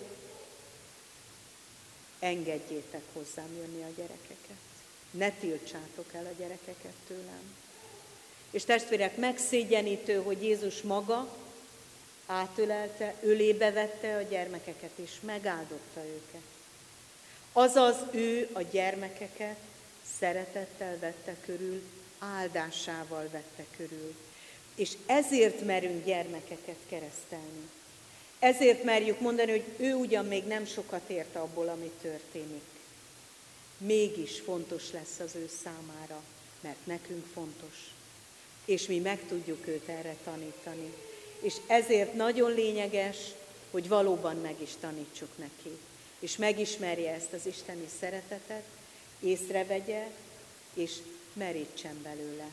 engedjétek 2.19 3.03
hozzám 3.13 3.57
jönni 3.57 3.83
a 3.83 3.93
gyerekeket. 3.97 4.57
Ne 5.11 5.31
tiltsátok 5.31 6.07
el 6.13 6.27
a 6.27 6.39
gyerekeket 6.39 6.95
tőlem. 7.07 7.55
És 8.51 8.65
testvérek, 8.65 9.17
megszégyenítő, 9.17 10.23
hogy 10.23 10.43
Jézus 10.43 10.83
maga 10.83 11.37
átölelte, 12.27 13.15
ölébe 13.23 13.71
vette 13.71 14.17
a 14.17 14.23
gyermekeket, 14.23 14.91
és 14.95 15.11
megáldotta 15.21 16.01
őket. 16.05 16.43
Azaz 17.53 17.97
ő 18.11 18.49
a 18.53 18.63
gyermekeket 18.63 19.57
szeretettel 20.19 20.99
vette 20.99 21.37
körül, 21.45 21.83
áldásával 22.19 23.29
vette 23.33 23.65
körül. 23.77 24.15
És 24.75 24.93
ezért 25.07 25.65
merünk 25.65 26.05
gyermekeket 26.05 26.79
keresztelni. 26.89 27.69
Ezért 28.39 28.83
merjük 28.83 29.21
mondani, 29.21 29.51
hogy 29.51 29.65
ő 29.77 29.95
ugyan 29.95 30.25
még 30.25 30.45
nem 30.45 30.67
sokat 30.67 31.11
ért 31.11 31.37
abból, 31.37 31.69
ami 31.69 31.91
történik. 32.03 32.65
Mégis 33.79 34.41
fontos 34.41 34.93
lesz 34.93 35.19
az 35.19 35.35
ő 35.35 35.51
számára, 35.63 36.23
mert 36.61 36.87
nekünk 36.87 37.27
fontos. 37.33 37.95
És 38.65 38.87
mi 38.87 38.99
meg 38.99 39.21
tudjuk 39.29 39.67
őt 39.67 39.89
erre 39.89 40.17
tanítani. 40.25 40.93
És 41.41 41.55
ezért 41.67 42.15
nagyon 42.15 42.55
lényeges, 42.55 43.17
hogy 43.71 43.89
valóban 43.89 44.37
meg 44.37 44.55
is 44.63 44.71
tanítsuk 44.81 45.39
neki. 45.39 45.79
És 46.19 46.37
megismerje 46.37 47.13
ezt 47.13 47.33
az 47.33 47.47
isteni 47.47 47.89
szeretetet, 48.01 48.65
észrevegye, 49.21 50.07
és 50.75 50.93
merítsen 51.33 52.03
belőle. 52.03 52.47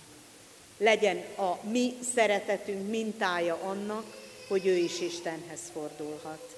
Legyen 0.78 1.24
a 1.36 1.60
mi 1.70 1.94
szeretetünk 2.16 2.90
mintája 2.90 3.56
annak, 3.56 4.06
hogy 4.48 4.66
ő 4.66 4.76
is 4.76 5.00
Istenhez 5.00 5.60
fordulhat. 5.74 6.56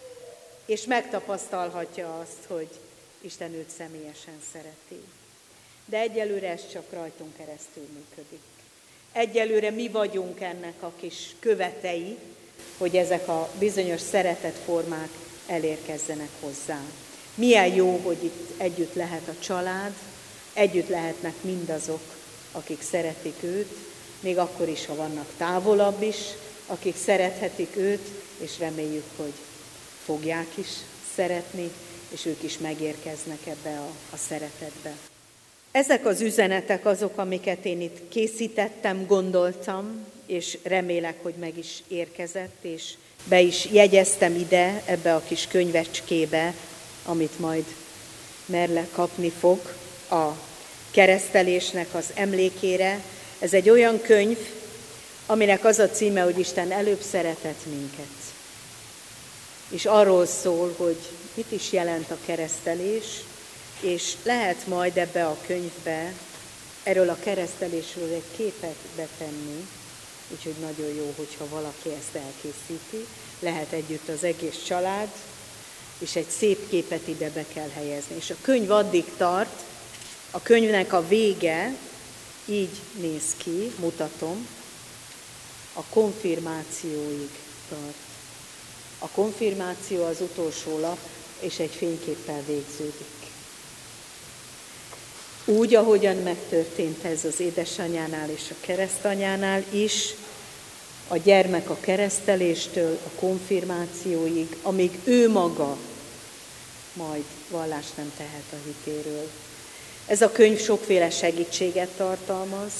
És 0.65 0.85
megtapasztalhatja 0.85 2.19
azt, 2.19 2.45
hogy 2.47 2.69
Isten 3.21 3.53
őt 3.53 3.69
személyesen 3.69 4.41
szereti. 4.51 5.03
De 5.85 5.99
egyelőre 5.99 6.49
ez 6.49 6.71
csak 6.71 6.91
rajtunk 6.91 7.37
keresztül 7.37 7.87
működik. 7.93 8.41
Egyelőre 9.11 9.69
mi 9.69 9.87
vagyunk 9.87 10.41
ennek 10.41 10.83
a 10.83 10.91
kis 10.99 11.35
követei, 11.39 12.17
hogy 12.77 12.97
ezek 12.97 13.27
a 13.27 13.49
bizonyos 13.59 14.01
szeretetformák 14.01 15.09
elérkezzenek 15.47 16.29
hozzá. 16.39 16.81
Milyen 17.37 17.73
jó, 17.73 17.99
hogy 18.03 18.23
itt 18.23 18.59
együtt 18.61 18.93
lehet 18.93 19.27
a 19.27 19.39
család, 19.39 19.93
együtt 20.53 20.89
lehetnek 20.89 21.33
mindazok, 21.41 22.01
akik 22.51 22.81
szeretik 22.81 23.35
őt, 23.43 23.71
még 24.19 24.37
akkor 24.37 24.69
is, 24.69 24.85
ha 24.85 24.95
vannak 24.95 25.27
távolabb 25.37 26.01
is, 26.01 26.15
akik 26.65 26.95
szerethetik 26.97 27.75
őt, 27.75 28.07
és 28.37 28.59
reméljük, 28.59 29.05
hogy 29.15 29.33
fogják 30.03 30.47
is 30.55 30.67
szeretni, 31.15 31.71
és 32.09 32.25
ők 32.25 32.43
is 32.43 32.57
megérkeznek 32.57 33.39
ebbe 33.45 33.77
a, 33.77 33.91
a 34.13 34.17
szeretetbe. 34.17 34.93
Ezek 35.71 36.05
az 36.05 36.21
üzenetek 36.21 36.85
azok, 36.85 37.17
amiket 37.17 37.65
én 37.65 37.81
itt 37.81 38.09
készítettem, 38.09 39.05
gondoltam, 39.05 40.05
és 40.25 40.57
remélek, 40.63 41.15
hogy 41.21 41.35
meg 41.39 41.57
is 41.57 41.83
érkezett, 41.87 42.55
és 42.61 42.93
be 43.23 43.41
is 43.41 43.65
jegyeztem 43.65 44.35
ide, 44.35 44.81
ebbe 44.85 45.15
a 45.15 45.23
kis 45.27 45.47
könyvecskébe, 45.47 46.53
amit 47.07 47.39
majd 47.39 47.65
Merle 48.45 48.87
kapni 48.91 49.29
fog 49.39 49.59
a 50.09 50.27
keresztelésnek 50.91 51.93
az 51.93 52.05
emlékére. 52.13 53.03
Ez 53.39 53.53
egy 53.53 53.69
olyan 53.69 54.01
könyv, 54.01 54.37
aminek 55.25 55.65
az 55.65 55.79
a 55.79 55.89
címe, 55.89 56.21
hogy 56.21 56.39
Isten 56.39 56.71
előbb 56.71 57.01
szeretett 57.01 57.65
minket. 57.65 58.05
És 59.69 59.85
arról 59.85 60.25
szól, 60.25 60.73
hogy 60.77 60.97
mit 61.33 61.51
is 61.51 61.71
jelent 61.71 62.11
a 62.11 62.17
keresztelés, 62.25 63.05
és 63.79 64.13
lehet 64.23 64.67
majd 64.67 64.97
ebbe 64.97 65.25
a 65.25 65.37
könyvbe 65.47 66.13
erről 66.83 67.09
a 67.09 67.17
keresztelésről 67.23 68.13
egy 68.13 68.37
képet 68.37 68.75
betenni, 68.95 69.67
úgyhogy 70.31 70.55
nagyon 70.61 70.95
jó, 70.95 71.13
hogyha 71.17 71.47
valaki 71.49 71.89
ezt 71.89 72.15
elkészíti. 72.25 73.07
Lehet 73.39 73.71
együtt 73.71 74.09
az 74.09 74.23
egész 74.23 74.63
család, 74.65 75.07
és 75.99 76.15
egy 76.15 76.29
szép 76.29 76.69
képet 76.69 77.07
ide 77.07 77.29
be 77.29 77.45
kell 77.53 77.69
helyezni. 77.69 78.15
És 78.15 78.29
a 78.29 78.35
könyv 78.41 78.71
addig 78.71 79.05
tart, 79.17 79.63
a 80.31 80.41
könyvnek 80.41 80.93
a 80.93 81.07
vége 81.07 81.75
így 82.45 82.81
néz 82.99 83.35
ki, 83.37 83.71
mutatom, 83.79 84.47
a 85.73 85.83
konfirmációig 85.89 87.29
tart. 87.69 87.95
A 88.99 89.07
konfirmáció 89.07 90.03
az 90.03 90.21
utolsó 90.21 90.79
lap, 90.79 90.99
és 91.39 91.59
egy 91.59 91.71
fényképpel 91.71 92.43
végződik. 92.45 93.15
Úgy, 95.45 95.75
ahogyan 95.75 96.15
megtörtént 96.15 97.03
ez 97.03 97.25
az 97.25 97.39
édesanyánál 97.39 98.29
és 98.29 98.43
a 98.49 98.55
keresztanyánál 98.59 99.63
is, 99.69 100.13
a 101.07 101.17
gyermek 101.17 101.69
a 101.69 101.77
kereszteléstől 101.79 102.99
a 103.05 103.19
konfirmációig, 103.19 104.57
amíg 104.61 104.99
ő 105.03 105.29
maga 105.29 105.77
majd 106.93 107.23
vallást 107.49 107.97
nem 107.97 108.11
tehet 108.17 108.45
a 108.51 108.55
hitéről. 108.65 109.29
Ez 110.05 110.21
a 110.21 110.31
könyv 110.31 110.59
sokféle 110.59 111.09
segítséget 111.09 111.89
tartalmaz, 111.97 112.71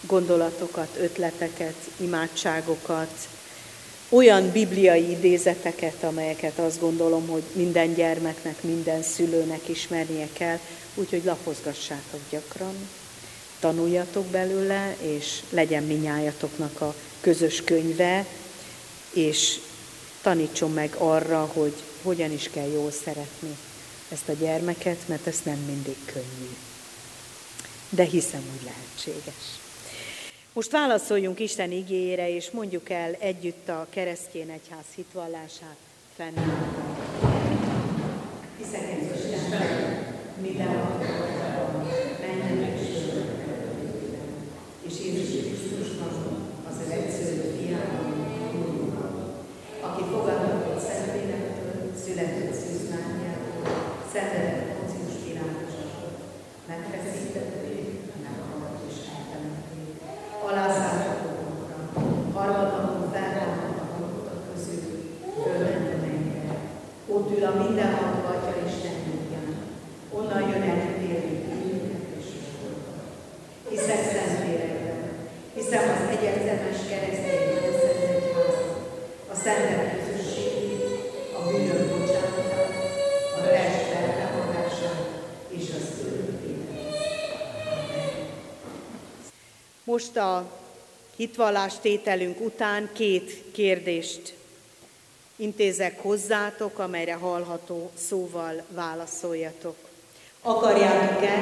gondolatokat, 0.00 0.88
ötleteket, 1.00 1.74
imádságokat, 1.96 3.28
olyan 4.08 4.50
bibliai 4.50 5.10
idézeteket, 5.10 6.02
amelyeket 6.02 6.58
azt 6.58 6.80
gondolom, 6.80 7.26
hogy 7.26 7.42
minden 7.52 7.94
gyermeknek, 7.94 8.62
minden 8.62 9.02
szülőnek 9.02 9.68
ismernie 9.68 10.28
kell, 10.32 10.58
úgyhogy 10.94 11.24
lapozgassátok 11.24 12.20
gyakran, 12.30 12.74
tanuljatok 13.60 14.26
belőle, 14.26 14.96
és 15.00 15.42
legyen 15.50 15.82
minnyájatoknak 15.82 16.80
a 16.80 16.94
közös 17.20 17.62
könyve, 17.64 18.26
és 19.12 19.60
tanítson 20.22 20.72
meg 20.72 20.94
arra, 20.98 21.44
hogy 21.52 21.74
hogyan 22.02 22.32
is 22.32 22.50
kell 22.50 22.68
jól 22.68 22.90
szeretni 22.90 23.56
ezt 24.08 24.28
a 24.28 24.32
gyermeket, 24.32 25.08
mert 25.08 25.26
ez 25.26 25.40
nem 25.44 25.58
mindig 25.58 25.96
könnyű. 26.04 26.50
De 27.88 28.04
hiszem, 28.04 28.42
hogy 28.50 28.70
lehetséges. 28.70 29.58
Most 30.52 30.70
válaszoljunk 30.70 31.40
Isten 31.40 31.70
igényére, 31.72 32.34
és 32.34 32.50
mondjuk 32.50 32.90
el 32.90 33.12
együtt 33.12 33.68
a 33.68 33.86
keresztény 33.90 34.50
egyház 34.50 34.84
hitvallását 34.94 35.76
fennállva. 36.16 36.96
Hiszek 38.58 38.82
Isten, 39.14 39.62
mindenhol 40.40 40.98
menjen 42.20 42.78
és 42.78 42.98
és 44.88 45.00
Jézus 45.04 45.28
Krisztusnak, 45.28 46.14
az 46.68 46.76
ő 46.86 46.92
egyszerű 46.92 47.40
fiának, 47.56 48.06
aki 49.80 50.02
fogadott 50.10 50.80
Szentlélektől, 50.88 51.94
született 52.04 52.54
Szűzmányától, 52.54 53.66
szenvedett 54.12 54.72
Poncius 54.72 55.16
Pilátusról, 55.24 56.10
megfeszítették, 56.68 57.86
meghalt 58.24 58.78
és 58.88 58.96
eltemették, 59.16 59.94
alászállhatókra, 60.48 61.76
harmadnapon 62.32 63.10
feltámadt 63.12 63.80
a 63.80 63.86
halottak 63.92 64.40
közül, 64.52 64.90
fölment 65.42 65.94
a 65.94 65.96
mennyre, 66.06 66.44
ott 67.06 67.36
ül 67.36 67.44
a 67.44 67.47
mindenható 67.58 68.26
Atya 68.26 68.54
Isten 68.66 68.96
útján, 69.14 69.56
onnan 70.10 70.48
jön 70.48 70.62
el 70.62 70.76
ítélni 70.76 71.36
bűnöket 71.48 72.16
és 72.18 72.24
sokat. 72.24 72.76
Hiszek 73.68 74.02
Szentlélekben, 74.12 75.00
hiszem 75.54 75.82
az 75.90 76.16
egyetemes 76.16 76.78
keresztény 76.88 77.48
Szent 77.80 78.10
Egyház, 78.16 78.58
a 79.30 79.34
szentek 79.34 80.06
közösségét, 80.06 80.84
a 81.38 81.50
bűnök 81.50 81.98
bocsánatát, 81.98 82.72
a 83.36 83.40
test 83.40 83.82
feltámadását 83.92 85.08
és 85.48 85.66
az 85.76 86.06
örök 86.06 86.40
Most 89.84 90.16
a 90.16 90.50
hitvallás 91.16 91.78
tételünk 91.80 92.40
után 92.40 92.90
két 92.92 93.44
kérdést 93.52 94.37
intézek 95.38 96.02
hozzátok, 96.02 96.78
amelyre 96.78 97.14
hallható 97.14 97.90
szóval 97.94 98.62
válaszoljatok. 98.68 99.76
Akarjátok-e, 100.42 101.36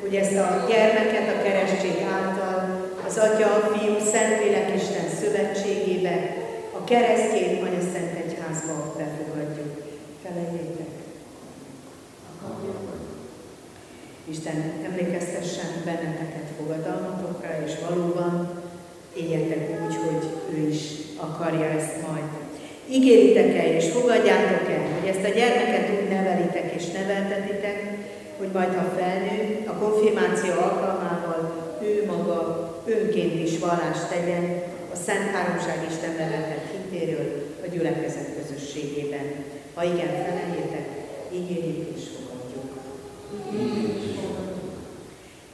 hogy 0.00 0.14
ezt 0.14 0.36
a 0.36 0.64
gyermeket 0.68 1.36
a 1.36 1.42
keresztség 1.42 2.02
által 2.12 2.90
az 3.06 3.18
Atya, 3.18 3.54
a 3.54 3.76
Fiú, 3.76 3.98
Szentlélek 3.98 4.74
Isten 4.74 5.08
szövetségébe, 5.20 6.36
a 6.80 6.84
keresztény 6.84 7.62
Anya 7.62 7.80
Szent 7.92 8.16
Egyházba 8.16 8.94
befogadjuk? 8.96 9.82
Felejétek. 10.22 10.90
Isten 14.24 14.84
emlékeztessen 14.84 15.82
benneteket 15.84 16.48
fogadalmatokra, 16.56 17.48
és 17.66 17.72
valóban 17.88 18.62
éljetek 19.14 19.84
úgy, 19.84 19.96
hogy 19.96 20.30
ő 20.54 20.68
is 20.68 20.82
akarja 21.16 21.64
ezt 21.64 22.06
majd 22.06 22.41
Ígéritek-e 22.92 23.76
és 23.76 23.90
fogadjátok-e, 23.90 24.78
hogy 24.98 25.08
ezt 25.08 25.24
a 25.24 25.34
gyermeket 25.38 25.90
úgy 25.96 26.08
nevelitek 26.08 26.72
és 26.76 26.86
neveltetitek, 26.90 27.78
hogy 28.38 28.48
majd 28.52 28.74
ha 28.74 28.94
felnő, 28.98 29.64
a 29.66 29.72
konfirmáció 29.72 30.52
alkalmával 30.52 31.40
ő 31.82 32.04
maga 32.06 32.38
önként 32.86 33.48
is 33.48 33.58
vallást 33.58 34.08
tegyen 34.08 34.62
a 34.92 34.96
Szent 35.04 35.30
Háromság 35.34 35.86
Isten 35.90 36.16
veletett 36.16 36.66
hitéről 36.72 37.28
a 37.64 37.66
gyülekezet 37.72 38.28
közösségében. 38.38 39.26
Ha 39.74 39.84
igen, 39.84 40.12
felejétek, 40.26 40.86
ígérjük 41.34 41.88
és 41.96 42.02
fogadjuk. 42.14 42.70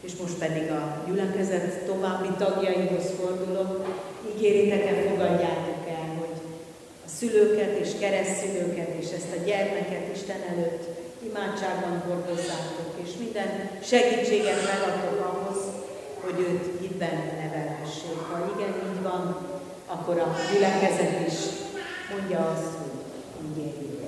És 0.00 0.12
most 0.20 0.38
pedig 0.38 0.70
a 0.70 1.04
gyülekezet 1.06 1.84
további 1.86 2.28
tagjaihoz 2.38 3.06
fordulok. 3.18 3.86
Ígéritek-e, 4.36 5.08
fogadjátok 5.10 5.78
szülőket 7.18 7.78
és 7.78 7.88
keresztszülőket, 8.00 8.88
és 9.00 9.10
ezt 9.10 9.32
a 9.36 9.44
gyermeket 9.44 10.16
Isten 10.16 10.42
előtt 10.50 10.84
imádságban 11.22 12.02
hordozzátok, 12.06 12.90
és 13.04 13.10
minden 13.18 13.70
segítséget 13.82 14.62
megadtok 14.72 15.20
ahhoz, 15.20 15.58
hogy 16.20 16.40
őt 16.40 16.80
hitben 16.80 17.16
nevelhessék. 17.42 18.18
Ha 18.30 18.52
igen, 18.56 18.74
így 18.92 19.02
van, 19.02 19.46
akkor 19.86 20.18
a 20.18 20.36
gyülekezet 20.52 21.26
is 21.26 21.38
mondja 22.10 22.38
azt, 22.56 22.76
hogy 23.36 23.62
így 23.64 23.98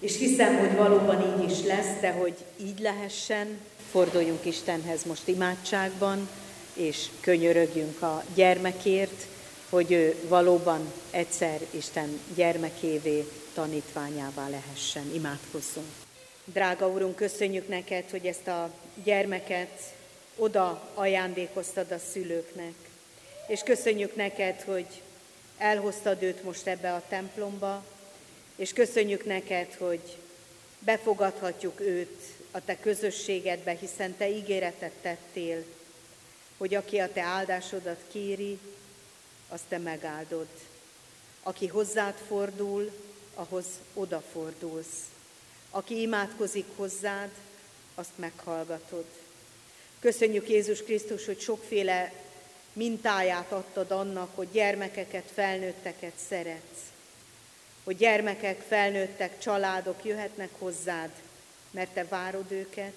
És 0.00 0.18
hiszem, 0.18 0.58
hogy 0.58 0.76
valóban 0.76 1.40
így 1.40 1.50
is 1.50 1.64
lesz, 1.64 2.00
de 2.00 2.10
hogy 2.10 2.34
így 2.56 2.78
lehessen, 2.80 3.46
forduljunk 3.90 4.44
Istenhez 4.44 5.04
most 5.04 5.28
imádságban, 5.28 6.28
és 6.74 7.06
könyörögjünk 7.20 8.02
a 8.02 8.22
gyermekért, 8.34 9.26
hogy 9.68 9.92
ő 9.92 10.16
valóban 10.28 10.92
egyszer 11.10 11.60
Isten 11.70 12.20
gyermekévé, 12.34 13.28
tanítványává 13.54 14.48
lehessen. 14.48 15.14
Imádkozzunk. 15.14 15.86
Drága 16.44 16.88
Úrunk, 16.88 17.16
köszönjük 17.16 17.68
neked, 17.68 18.10
hogy 18.10 18.26
ezt 18.26 18.48
a 18.48 18.70
gyermeket 19.04 19.94
oda 20.36 20.90
ajándékoztad 20.94 21.90
a 21.90 21.98
szülőknek. 22.12 22.74
És 23.46 23.60
köszönjük 23.60 24.16
neked, 24.16 24.60
hogy 24.60 24.86
elhoztad 25.58 26.22
őt 26.22 26.42
most 26.42 26.66
ebbe 26.66 26.92
a 26.94 27.02
templomba, 27.08 27.84
és 28.56 28.72
köszönjük 28.72 29.24
neked, 29.24 29.74
hogy 29.74 30.16
befogadhatjuk 30.78 31.80
őt 31.80 32.20
a 32.50 32.64
te 32.64 32.78
közösségedbe, 32.80 33.70
hiszen 33.80 34.16
te 34.16 34.30
ígéretet 34.30 34.92
tettél, 35.02 35.64
hogy 36.56 36.74
aki 36.74 36.98
a 36.98 37.12
te 37.12 37.22
áldásodat 37.22 38.00
kéri, 38.12 38.58
azt 39.48 39.64
te 39.68 39.78
megáldod. 39.78 40.48
Aki 41.42 41.66
hozzád 41.66 42.14
fordul, 42.26 42.92
ahhoz 43.34 43.64
odafordulsz. 43.94 45.02
Aki 45.70 46.00
imádkozik 46.00 46.66
hozzád, 46.76 47.30
azt 47.94 48.10
meghallgatod. 48.14 49.04
Köszönjük 50.00 50.48
Jézus 50.48 50.82
Krisztus, 50.82 51.26
hogy 51.26 51.40
sokféle 51.40 52.12
mintáját 52.72 53.52
adtad 53.52 53.90
annak, 53.90 54.30
hogy 54.34 54.48
gyermekeket, 54.52 55.30
felnőtteket 55.34 56.12
szeretsz. 56.28 56.80
Hogy 57.84 57.96
gyermekek, 57.96 58.60
felnőttek, 58.68 59.38
családok 59.38 60.04
jöhetnek 60.04 60.50
hozzád, 60.58 61.10
mert 61.70 61.94
te 61.94 62.04
várod 62.04 62.52
őket, 62.52 62.96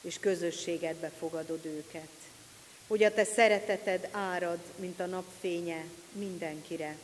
és 0.00 0.18
közösségedbe 0.18 1.10
fogadod 1.18 1.64
őket. 1.64 2.19
Hogy 2.90 3.04
a 3.04 3.12
te 3.12 3.24
szereteted 3.24 4.08
árad, 4.10 4.58
mint 4.76 5.00
a 5.00 5.06
napfénye 5.06 5.84
mindenkire. 6.12 6.96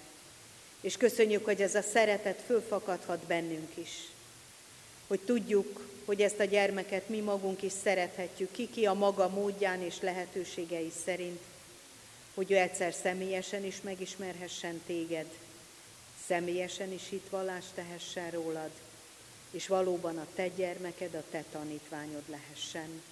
És 0.80 0.96
köszönjük, 0.96 1.44
hogy 1.44 1.62
ez 1.62 1.74
a 1.74 1.82
szeretet 1.82 2.42
fölfakadhat 2.46 3.18
bennünk 3.18 3.70
is. 3.74 3.90
Hogy 5.06 5.20
tudjuk, 5.20 5.88
hogy 6.04 6.22
ezt 6.22 6.40
a 6.40 6.44
gyermeket 6.44 7.08
mi 7.08 7.20
magunk 7.20 7.62
is 7.62 7.72
szerethetjük, 7.82 8.52
ki 8.52 8.68
ki 8.70 8.86
a 8.86 8.94
maga 8.94 9.28
módján 9.28 9.82
és 9.82 10.00
lehetőségei 10.00 10.92
szerint, 11.04 11.40
hogy 12.34 12.50
ő 12.50 12.56
egyszer 12.56 12.94
személyesen 12.94 13.64
is 13.64 13.80
megismerhessen 13.80 14.82
téged, 14.86 15.26
személyesen 16.26 16.92
is 16.92 17.02
hitvallást 17.08 17.74
tehessen 17.74 18.30
rólad, 18.30 18.70
és 19.50 19.66
valóban 19.66 20.18
a 20.18 20.26
te 20.34 20.48
gyermeked, 20.48 21.14
a 21.14 21.22
te 21.30 21.44
tanítványod 21.52 22.22
lehessen. 22.26 23.02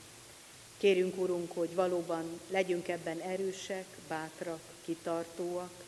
Kérünk, 0.84 1.18
Urunk, 1.18 1.52
hogy 1.52 1.74
valóban 1.74 2.40
legyünk 2.50 2.88
ebben 2.88 3.20
erősek, 3.20 3.84
bátrak, 4.08 4.60
kitartóak, 4.84 5.84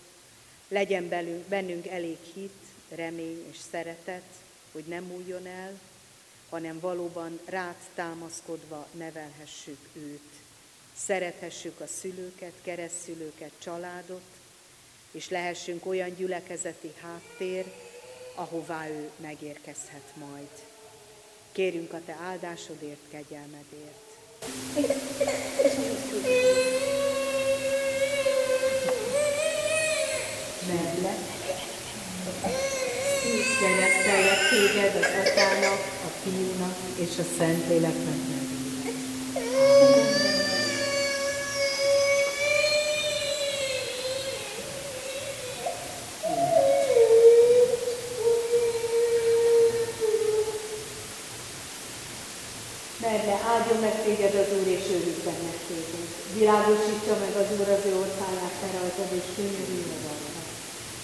legyen 0.68 1.08
belünk, 1.08 1.44
bennünk 1.44 1.86
elég 1.86 2.16
hit, 2.34 2.62
remény 2.88 3.46
és 3.50 3.56
szeretet, 3.70 4.22
hogy 4.72 4.84
nem 4.84 5.04
múljon 5.04 5.46
el, 5.46 5.80
hanem 6.48 6.80
valóban 6.80 7.40
rád 7.44 7.74
támaszkodva 7.94 8.86
nevelhessük 8.92 9.78
őt. 9.92 10.32
Szerethessük 10.96 11.80
a 11.80 11.86
szülőket, 11.86 12.52
keresztszülőket, 12.62 13.52
családot, 13.58 14.26
és 15.10 15.28
lehessünk 15.28 15.86
olyan 15.86 16.14
gyülekezeti 16.14 16.92
háttér, 17.00 17.72
ahová 18.34 18.88
ő 18.88 19.10
megérkezhet 19.16 20.12
majd. 20.14 20.50
Kérünk 21.52 21.92
a 21.92 22.00
te 22.04 22.16
áldásodért, 22.22 23.08
kegyelmedért. 23.10 24.15
Meglek, 30.66 31.18
keresztellek 33.60 34.48
téged 34.50 34.94
az 34.94 35.06
Atyának, 35.20 35.80
a 36.04 36.10
Fiúnak 36.22 36.76
és 36.96 37.18
a 37.18 37.24
Szentléleknek 37.38 38.16
nevében. 38.28 38.55
Világosítsa 56.38 57.14
meg 57.24 57.34
az 57.42 57.48
Úr 57.60 57.68
az 57.76 57.84
ő 57.90 57.94
orszáját, 58.04 58.54
te 58.60 58.68
rajtad, 58.78 59.10
és 59.18 59.26
könyörülj 59.36 59.86
meg 59.92 60.02
arra. 60.12 60.40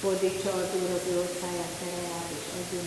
Fordítsa 0.00 0.50
az 0.62 0.70
Úr 0.80 0.90
az 0.98 1.04
ő 1.12 1.14
orszáját, 1.24 1.72
te 1.78 1.86
rajtad, 1.94 2.28
és 2.38 2.46
adjon 2.60 2.86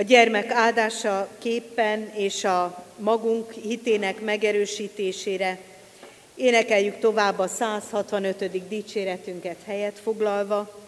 a 0.00 0.02
gyermek 0.02 0.50
áldása 0.50 1.28
képpen 1.38 2.12
és 2.14 2.44
a 2.44 2.84
magunk 2.96 3.52
hitének 3.52 4.20
megerősítésére 4.20 5.58
énekeljük 6.34 6.98
tovább 6.98 7.38
a 7.38 7.46
165. 7.46 8.68
dicséretünket 8.68 9.56
helyet 9.64 9.98
foglalva, 9.98 10.80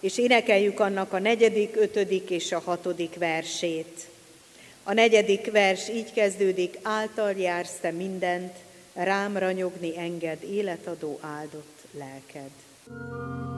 és 0.00 0.18
énekeljük 0.18 0.80
annak 0.80 1.12
a 1.12 1.18
negyedik, 1.18 1.76
ötödik 1.76 2.30
és 2.30 2.52
a 2.52 2.62
hatodik 2.64 3.14
versét. 3.18 4.08
A 4.82 4.92
negyedik 4.92 5.50
vers 5.50 5.88
így 5.88 6.12
kezdődik, 6.12 6.78
által 6.82 7.32
jársz 7.32 7.78
te 7.80 7.90
mindent, 7.90 8.54
rám 8.94 9.36
ranyogni 9.36 9.98
enged, 9.98 10.42
életadó 10.42 11.18
áldott 11.22 11.78
lelked. 11.90 12.50
együtt 12.86 13.49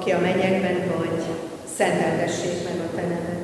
aki 0.00 0.10
a 0.12 0.20
mennyekben 0.20 0.96
vagy, 0.96 1.22
szenteltessék 1.76 2.64
meg 2.64 2.78
a 2.86 2.94
te 2.94 3.02
neved. 3.02 3.42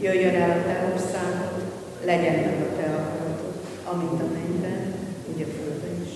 Jöjjön 0.00 0.34
el 0.34 0.50
a 0.58 0.62
te 0.66 0.92
országod, 0.92 1.62
legyen 2.04 2.34
meg 2.34 2.58
a 2.68 2.76
te 2.76 2.86
akaratod, 3.00 3.56
amint 3.84 4.20
a 4.22 4.28
mennyben, 4.36 4.94
úgy 5.30 5.42
a 5.42 5.48
földön 5.56 5.96
is. 6.06 6.14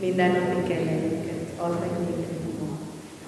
Minden 0.00 0.30
napi 0.30 0.68
kenyerünket 0.68 1.42
add 1.56 1.74
meg 1.80 1.92
nékünk 1.98 2.58
ma, 2.60 2.78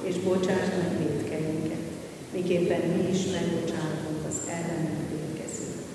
és 0.09 0.17
bocsásd 0.17 0.73
meg 0.81 0.91
védkeinket, 0.99 1.87
miképpen 2.33 2.81
mi 2.81 3.03
is 3.15 3.23
megbocsátunk 3.35 4.21
az 4.29 4.39
ellenünk 4.57 5.03
védkezőnek. 5.13 5.91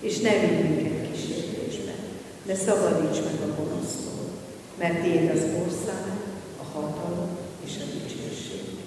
És 0.00 0.18
ne 0.18 0.32
vigy 0.40 0.64
minket 0.64 1.10
kísértésbe, 1.10 1.94
de 2.46 2.54
szabadíts 2.54 3.20
meg 3.26 3.38
a 3.46 3.54
gonosztól, 3.56 4.26
mert 4.78 5.02
tiéd 5.02 5.30
az 5.36 5.44
ország, 5.62 6.06
a 6.62 6.64
hatalom 6.72 7.30
és 7.64 7.72
a 7.82 7.84
dicsőség. 7.92 8.81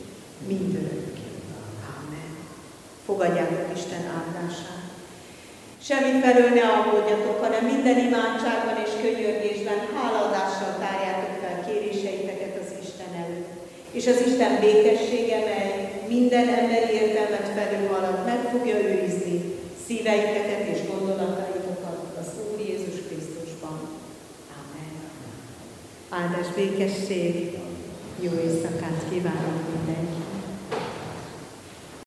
Mindörökké. 0.47 1.29
Amen. 1.97 2.31
Fogadjátok 3.05 3.65
Isten 3.75 4.03
áldását. 4.17 4.86
Semmi 5.88 6.19
felől 6.23 6.49
ne 6.49 6.65
aggódjatok, 6.77 7.38
hanem 7.45 7.65
minden 7.65 7.97
imádságban 8.07 8.77
és 8.86 8.91
könyörgésben 9.01 9.79
hálaadással 9.95 10.73
tárjátok 10.83 11.33
fel 11.41 11.57
kéréseiteket 11.65 12.53
az 12.61 12.69
Isten 12.83 13.11
előtt. 13.23 13.49
És 13.91 14.07
az 14.07 14.23
Isten 14.27 14.59
békessége, 14.59 15.38
mely 15.49 15.71
minden 16.07 16.47
emberi 16.47 16.93
értelmet 16.93 17.47
felülhalad, 17.57 18.25
meg 18.25 18.39
fogja 18.51 18.75
őrizni 18.75 19.55
szíveiteket 19.88 20.67
és 20.73 20.79
gondolataitokat 20.91 21.99
az 22.19 22.27
Úr 22.51 22.59
Jézus 22.67 22.97
Krisztusban. 23.07 23.79
Amen. 24.61 24.93
Áldás 26.09 26.47
békesség, 26.55 27.57
jó 28.19 28.31
éjszakát 28.45 29.01
kívánok 29.09 29.57
mindenkinek! 29.73 30.24